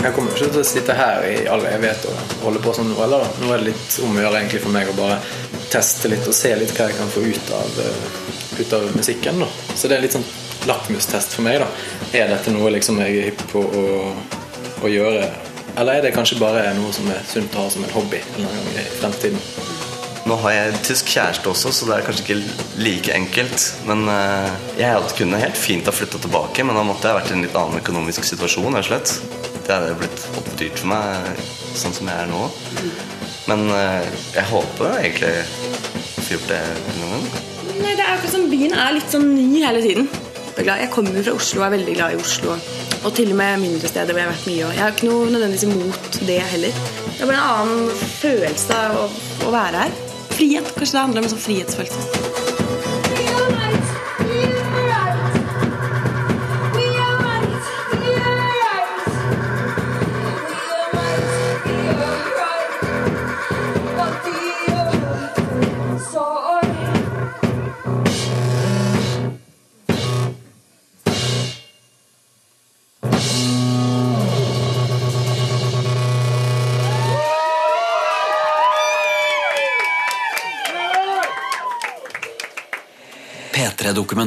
Jeg 0.00 0.14
kommer 0.16 0.32
ikke 0.32 0.48
til 0.48 0.62
å 0.62 0.64
sitte 0.64 0.94
her 0.96 1.24
i 1.28 1.34
all 1.52 1.64
evighet 1.68 2.06
og 2.08 2.34
holde 2.46 2.60
på 2.64 2.72
sånn 2.76 2.88
nå 2.88 2.96
heller. 3.02 3.26
Nå 3.42 3.50
er 3.52 3.60
det 3.60 3.72
litt 3.72 3.96
om 4.04 4.16
å 4.16 4.22
gjøre 4.22 4.38
egentlig 4.40 4.62
for 4.64 4.72
meg 4.72 4.88
å 4.88 4.96
bare 4.96 5.18
teste 5.70 6.10
litt 6.10 6.26
og 6.26 6.36
se 6.36 6.54
litt 6.56 6.72
hva 6.76 6.86
jeg 6.88 6.96
kan 6.98 7.12
få 7.12 7.24
ut 7.26 7.50
av, 7.56 7.80
eh, 7.84 8.60
ut 8.60 8.72
av 8.78 8.86
musikken. 8.96 9.40
da. 9.44 9.48
Så 9.74 9.88
det 9.88 9.98
er 9.98 10.06
litt 10.06 10.16
sånn 10.16 10.24
lakmustest 10.66 11.36
for 11.36 11.42
meg. 11.42 11.60
da. 11.60 11.68
Er 12.16 12.28
dette 12.28 12.50
noe 12.50 12.70
liksom 12.70 13.00
jeg 13.04 13.18
er 13.18 13.28
hypp 13.30 13.44
på 13.52 13.60
å, 13.60 13.84
å 14.82 14.88
gjøre, 14.88 15.28
eller 15.76 15.92
er 15.92 16.02
det 16.02 16.14
kanskje 16.14 16.40
bare 16.40 16.74
noe 16.74 16.92
som 16.92 17.08
er 17.10 17.20
sunt 17.28 17.54
å 17.54 17.66
ha 17.66 17.70
som 17.70 17.84
en 17.84 17.90
hobby 17.90 18.22
en 18.38 18.48
gang 18.48 18.72
i 18.80 18.86
fremtiden? 19.00 19.38
Nå 20.28 20.36
har 20.42 20.52
jeg 20.52 20.80
tysk 20.84 21.06
kjæreste 21.06 21.48
også, 21.48 21.72
så 21.72 21.86
det 21.88 21.94
er 21.96 22.08
kanskje 22.08 22.24
ikke 22.24 22.80
like 22.80 23.12
enkelt. 23.12 23.68
Men 23.84 24.08
eh, 24.08 24.50
jeg 24.80 25.14
kunne 25.18 25.40
helt 25.40 25.56
fint 25.56 25.84
ha 25.84 25.92
flytta 25.92 26.18
tilbake, 26.18 26.64
men 26.64 26.76
da 26.76 26.84
måtte 26.88 27.08
jeg 27.08 27.20
vært 27.20 27.32
i 27.32 27.38
en 27.38 27.46
litt 27.46 27.56
annen 27.56 27.80
økonomisk 27.80 28.24
situasjon. 28.24 28.74
rett 28.74 28.84
og 28.84 28.92
slett. 28.92 29.49
Det 29.70 29.76
hadde 29.78 29.98
blitt 30.00 30.22
oppdyrt 30.34 30.80
for 30.80 30.90
meg 30.90 31.42
sånn 31.78 31.92
som 31.94 32.08
jeg 32.10 32.24
er 32.24 32.26
nå. 32.26 32.40
Men 33.46 33.60
eh, 33.70 34.08
jeg 34.34 34.48
håper 34.50 34.96
egentlig 34.96 35.28
å 35.46 36.24
få 36.24 36.32
gjort 36.32 36.48
det 36.50 36.58
noen 36.96 37.12
gang. 37.12 37.44
Nei, 37.76 37.92
det 37.94 38.02
er 38.02 38.16
akkurat 38.16 38.34
som 38.34 38.48
Byen 38.50 38.74
er 38.74 38.96
litt 38.96 39.14
sånn 39.14 39.28
ny 39.30 39.60
hele 39.62 39.82
tiden. 39.84 40.10
Jeg 40.58 40.74
er 40.74 40.90
kommer 40.90 41.22
fra 41.22 41.36
Oslo 41.38 41.62
og 41.62 41.68
er 41.68 41.76
veldig 41.76 41.94
glad 42.00 42.16
i 42.16 42.18
Oslo. 42.18 42.56
Og 43.04 43.14
til 43.14 43.30
og 43.30 43.38
med 43.38 43.62
mindre 43.62 43.92
steder 43.92 44.10
hvor 44.10 44.24
jeg 44.24 44.28
har 44.32 44.34
vært 44.34 44.50
mye. 44.50 44.72
Jeg 44.74 44.82
har 44.82 44.96
ikke 44.96 45.12
noe 45.12 45.30
nødvendigvis 45.36 45.68
imot 45.68 46.18
det 46.32 46.40
heller. 46.50 46.82
Det 47.06 47.14
er 47.20 47.30
bare 47.30 47.38
en 47.38 47.52
annen 47.54 48.08
følelse 48.16 48.80
av 48.88 48.98
å, 49.04 49.06
å 49.46 49.54
være 49.54 49.86
her. 49.86 49.94
Frihet. 50.34 50.74
Kanskje 50.74 50.98
det 50.98 51.06
handler 51.06 51.22
om 51.22 51.30
en 51.30 51.34
sånn 51.36 51.46
frihetsfølelse. 51.46 52.19